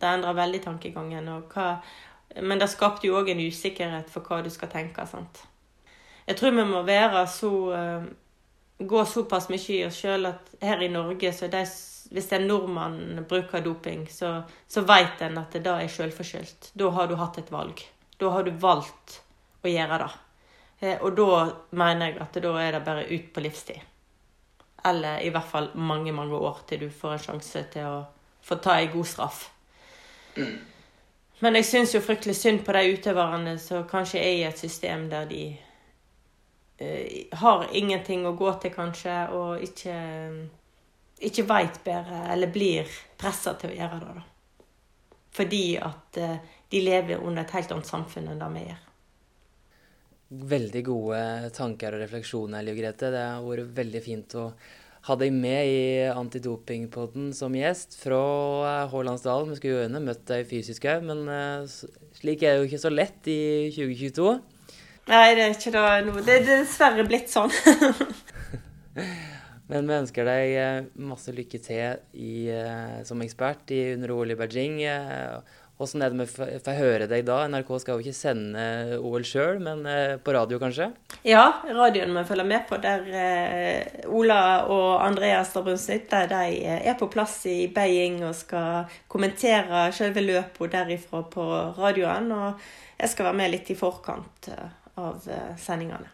det 0.00 0.08
endra 0.08 0.32
veldig 0.36 0.62
tankegangen. 0.64 1.28
Og 1.34 1.52
hva, 1.52 1.66
men 2.42 2.60
det 2.60 2.68
skapte 2.72 3.08
jo 3.08 3.16
òg 3.20 3.30
en 3.32 3.44
usikkerhet 3.46 4.10
for 4.12 4.26
hva 4.26 4.42
du 4.44 4.50
skal 4.52 4.70
tenke. 4.72 5.06
sant? 5.06 5.42
Jeg 6.26 6.36
tror 6.36 6.56
vi 6.56 6.64
må 6.66 6.82
være 6.82 7.26
så 7.30 7.50
uh, 7.72 8.06
Gå 8.78 9.04
såpass 9.08 9.46
mye 9.48 9.72
i 9.72 9.84
oss 9.86 9.96
sjøl 10.02 10.28
at 10.28 10.50
her 10.60 10.82
i 10.84 10.90
Norge, 10.92 11.30
så 11.32 11.46
de, 11.48 11.62
hvis 12.12 12.26
en 12.36 12.42
nordmann 12.44 13.22
bruker 13.28 13.62
doping, 13.64 14.02
så, 14.12 14.42
så 14.68 14.82
vet 14.84 15.22
en 15.24 15.38
at 15.40 15.56
det 15.56 15.62
da 15.64 15.78
er 15.80 15.88
sjølforskyldt. 15.88 16.74
Da 16.76 16.90
har 16.92 17.08
du 17.08 17.14
hatt 17.16 17.38
et 17.40 17.48
valg. 17.48 17.80
Da 18.20 18.34
har 18.34 18.44
du 18.44 18.52
valgt 18.52 19.22
å 19.64 19.72
gjøre 19.72 20.02
det. 20.02 20.10
Eh, 20.80 21.00
og 21.00 21.16
da 21.16 21.40
mener 21.72 22.10
jeg 22.10 22.20
at 22.26 22.36
da 22.44 22.52
er 22.60 22.76
det 22.76 22.84
bare 22.84 23.08
ut 23.08 23.32
på 23.32 23.46
livstid. 23.46 23.80
Eller 24.84 25.24
i 25.24 25.32
hvert 25.32 25.48
fall 25.48 25.70
mange, 25.74 26.12
mange 26.12 26.36
år 26.36 26.60
til 26.68 26.84
du 26.84 26.90
får 26.92 27.16
en 27.16 27.26
sjanse 27.30 27.64
til 27.72 27.88
å 27.88 27.98
få 28.44 28.60
ta 28.60 28.76
ei 28.76 28.90
god 28.92 29.08
straff. 29.08 29.46
Mm. 30.36 30.58
Men 31.44 31.58
jeg 31.58 31.68
syns 31.68 31.94
jo 31.94 32.00
fryktelig 32.00 32.36
synd 32.38 32.62
på 32.64 32.72
de 32.72 32.82
utøverne 32.96 33.56
som 33.60 33.84
kanskje 33.88 34.22
er 34.22 34.34
i 34.38 34.46
et 34.48 34.60
system 34.60 35.08
der 35.10 35.26
de 35.28 35.42
uh, 36.80 37.36
har 37.42 37.66
ingenting 37.76 38.24
å 38.24 38.36
gå 38.38 38.54
til, 38.62 38.72
kanskje, 38.72 39.16
og 39.36 39.64
ikke, 39.64 39.98
ikke 41.28 41.44
veit 41.48 41.82
bedre, 41.84 42.22
eller 42.32 42.52
blir 42.52 42.96
pressa 43.20 43.52
til 43.60 43.74
å 43.74 43.78
gjøre 43.82 44.00
det. 44.00 44.16
da. 44.16 44.26
Fordi 45.36 45.64
at 45.76 46.20
uh, 46.24 46.56
de 46.72 46.82
lever 46.82 47.20
under 47.20 47.44
et 47.44 47.56
helt 47.58 47.76
annet 47.76 47.92
samfunn 47.92 48.32
enn 48.32 48.40
det 48.40 48.50
vi 48.56 48.66
gjør. 48.70 48.82
Veldig 50.56 50.82
gode 50.88 51.20
tanker 51.54 51.94
og 51.94 52.00
refleksjoner, 52.02 52.64
Liv 52.66 52.80
Grete. 52.80 53.12
Det 53.14 53.22
har 53.28 53.44
vært 53.44 53.76
veldig 53.76 54.02
fint 54.02 54.40
å 54.40 54.48
hadde 55.06 55.28
jeg 55.28 55.34
med 55.36 55.68
i 55.70 55.82
Antidopingpodden 56.10 57.30
som 57.36 57.54
gjest 57.54 57.94
fra 58.00 58.18
eh, 58.66 58.88
Hålandsdalen. 58.90 59.52
Vi 59.52 59.58
skulle 59.60 59.76
jo 59.76 59.82
gjerne 59.84 60.02
møtt 60.02 60.24
deg 60.30 60.48
fysisk 60.50 60.88
òg, 60.90 61.06
men 61.06 61.22
uh, 61.30 61.76
slik 62.18 62.42
er 62.42 62.56
det 62.56 62.64
jo 62.64 62.70
ikke 62.70 62.82
så 62.82 62.92
lett 62.92 63.30
i 63.30 63.38
2022. 63.76 64.34
Nei, 65.06 65.28
det 65.38 65.44
er 65.44 65.54
ikke 65.54 65.74
det 65.76 65.84
nå. 66.08 66.16
Det 66.26 66.34
er 66.34 66.48
dessverre 66.48 67.06
blitt 67.06 67.30
sånn. 67.30 67.54
men 69.70 69.86
vi 69.86 70.00
ønsker 70.00 70.26
deg 70.26 70.56
eh, 70.58 70.88
masse 71.06 71.34
lykke 71.34 71.62
til 71.62 72.02
i, 72.18 72.32
som 73.06 73.22
ekspert 73.22 73.70
i 73.76 73.84
under 73.94 74.16
OL 74.16 74.34
i 74.34 74.38
Beijing. 74.40 74.82
Åssen 75.76 76.00
er 76.00 76.12
det 76.12 76.16
med 76.16 76.30
Får 76.30 76.70
jeg 76.72 76.78
høre 76.80 77.06
deg 77.10 77.26
da? 77.28 77.42
NRK 77.52 77.70
skal 77.82 77.98
jo 77.98 78.04
ikke 78.06 78.16
sende 78.16 78.96
OL 78.96 79.26
sjøl, 79.28 79.58
men 79.60 79.82
eh, 79.90 80.14
på 80.16 80.32
radio 80.32 80.56
kanskje? 80.60 80.88
Ja, 81.28 81.60
radioen 81.68 82.14
må 82.16 82.22
følge 82.24 82.46
med 82.48 82.64
på. 82.68 82.78
Der 82.80 83.04
eh, 83.12 84.08
Ola 84.08 84.40
og 84.72 85.04
Andreas 85.04 85.52
Strabrunsnitt 85.52 86.08
de 86.32 86.40
eh, 86.62 86.80
er 86.80 86.96
på 86.96 87.10
plass 87.12 87.42
i 87.52 87.68
Beijing 87.68 88.22
og 88.24 88.32
skal 88.38 88.88
kommentere 89.12 89.90
selve 89.92 90.24
løpet 90.24 90.72
derifra 90.78 91.26
på 91.28 91.46
radioen. 91.76 92.32
Og 92.32 92.68
jeg 92.96 93.12
skal 93.12 93.28
være 93.28 93.40
med 93.44 93.52
litt 93.52 93.72
i 93.72 93.76
forkant 93.76 94.48
av 94.96 95.20
sendingene. 95.60 96.08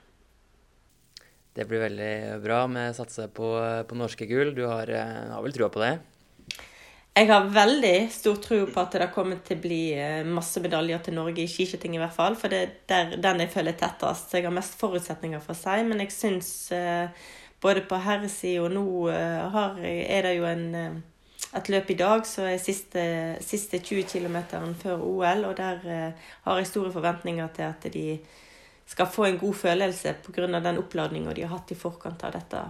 Det 1.55 1.69
blir 1.71 1.85
veldig 1.85 2.15
bra. 2.43 2.65
Vi 2.67 2.89
satser 2.97 3.31
på, 3.31 3.55
på 3.87 3.99
norske 4.01 4.27
gull. 4.27 4.57
Du 4.57 4.65
har, 4.67 4.91
har 4.91 5.45
vel 5.45 5.55
trua 5.55 5.71
på 5.71 5.85
det? 5.85 6.01
Jeg 7.13 7.29
har 7.29 7.51
veldig 7.53 7.97
stor 8.09 8.39
tro 8.41 8.59
på 8.73 8.81
at 8.81 8.95
det 8.97 9.11
kommer 9.13 9.43
til 9.45 9.59
å 9.59 9.61
bli 9.61 9.81
eh, 9.93 10.23
masse 10.25 10.63
medaljer 10.65 11.03
til 11.05 11.19
Norge 11.19 11.43
i 11.43 11.51
skiskyting, 11.51 11.99
i 11.99 12.01
hvert 12.01 12.15
fall. 12.17 12.39
For 12.41 12.49
det 12.49 12.89
er 12.89 13.13
den 13.21 13.43
jeg 13.45 13.51
føler 13.53 13.77
tettest. 13.77 14.33
Jeg 14.33 14.47
har 14.47 14.55
mest 14.57 14.79
forutsetninger 14.81 15.43
for 15.45 15.59
si. 15.59 15.75
Men 15.85 16.01
jeg 16.01 16.15
syns 16.15 16.49
eh, 16.73 17.13
både 17.61 17.85
på 17.85 17.99
herresida 18.01 18.63
og 18.65 18.73
nå 18.73 18.85
eh, 19.13 19.43
har, 19.53 19.77
er 19.85 20.25
det 20.25 20.33
jo 20.39 20.47
en, 20.49 21.03
et 21.61 21.69
løp 21.75 21.93
i 21.93 21.99
dag 22.01 22.25
så 22.25 22.47
er 22.49 22.65
siste, 22.65 23.05
siste 23.45 23.83
20 23.85 24.09
km 24.09 24.39
før 24.81 25.05
OL. 25.05 25.45
Og 25.51 25.57
der 25.61 25.85
har 26.47 26.63
jeg 26.63 26.71
store 26.71 26.95
forventninger 26.97 27.53
til 27.59 27.69
at 27.69 27.91
de 27.93 28.07
skal 28.89 29.13
få 29.13 29.29
en 29.29 29.43
god 29.45 29.61
følelse 29.67 30.17
pga. 30.25 30.49
den 30.49 30.81
oppladninga 30.81 31.37
de 31.37 31.45
har 31.45 31.59
hatt 31.59 31.77
i 31.77 31.83
forkant 31.85 32.25
av 32.25 32.33
dette 32.41 32.65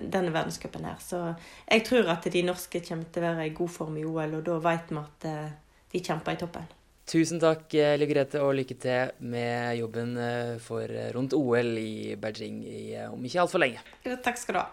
denne 0.00 0.32
verdenscupen 0.34 0.86
her. 0.86 0.98
Så 1.00 1.20
jeg 1.64 1.84
tror 1.88 2.12
at 2.12 2.28
de 2.32 2.44
norske 2.46 2.82
kommer 2.84 3.08
til 3.12 3.24
å 3.24 3.28
være 3.30 3.48
i 3.48 3.54
god 3.56 3.72
form 3.72 3.98
i 4.00 4.06
OL, 4.06 4.38
og 4.38 4.46
da 4.46 4.58
vet 4.68 4.92
vi 4.92 5.02
at 5.02 5.28
eh, 5.30 5.52
de 5.92 6.02
kjemper 6.04 6.36
i 6.36 6.40
toppen. 6.42 6.72
Tusen 7.06 7.40
takk, 7.42 7.68
eh, 7.78 7.94
Liv 8.00 8.10
Grete, 8.10 8.42
og 8.42 8.56
lykke 8.58 8.78
til 8.82 9.28
med 9.30 9.76
jobben 9.80 10.16
eh, 10.20 10.56
for 10.62 10.90
rundt 11.16 11.36
OL 11.38 11.76
i 11.80 12.16
Beijing 12.20 12.64
om 13.12 13.22
ikke 13.24 13.44
altfor 13.44 13.62
lenge. 13.62 13.84
Ja, 14.06 14.18
takk 14.22 14.42
skal 14.42 14.58
du 14.58 14.62
ha. 14.64 14.68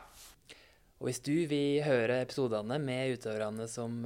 Og 1.03 1.09
hvis 1.09 1.19
du 1.19 1.33
vil 1.51 1.81
høre 1.83 2.21
episodene 2.23 2.77
med 2.79 3.17
utøverne 3.17 3.65
som 3.67 4.05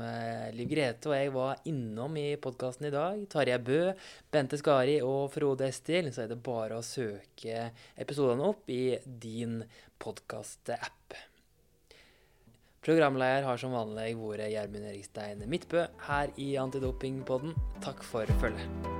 Liv 0.55 0.71
Grete 0.71 1.11
og 1.11 1.13
jeg 1.13 1.29
var 1.35 1.59
innom 1.69 2.15
i 2.17 2.31
podkasten 2.41 2.87
i 2.89 2.93
dag, 2.93 3.19
Tarjei 3.29 3.59
Bø, 3.61 3.91
Bente 4.33 4.57
Skari 4.57 4.95
og 5.05 5.27
Frode 5.29 5.67
Estil, 5.69 6.09
så 6.09 6.23
er 6.23 6.31
det 6.31 6.39
bare 6.41 6.79
å 6.79 6.85
søke 6.85 7.67
episodene 8.01 8.49
opp 8.49 8.73
i 8.73 8.97
din 9.05 9.59
podkast-app. 10.03 11.17
Programleder 12.87 13.43
har 13.43 13.59
som 13.59 13.73
vanlig 13.75 14.13
vært 14.19 14.47
Gjermund 14.53 14.91
Erikstein 14.93 15.43
Midtbø 15.51 15.87
her 16.07 16.31
i 16.39 16.53
Antidopingpodden. 16.61 17.57
Takk 17.83 18.05
for 18.05 18.37
følget. 18.39 18.96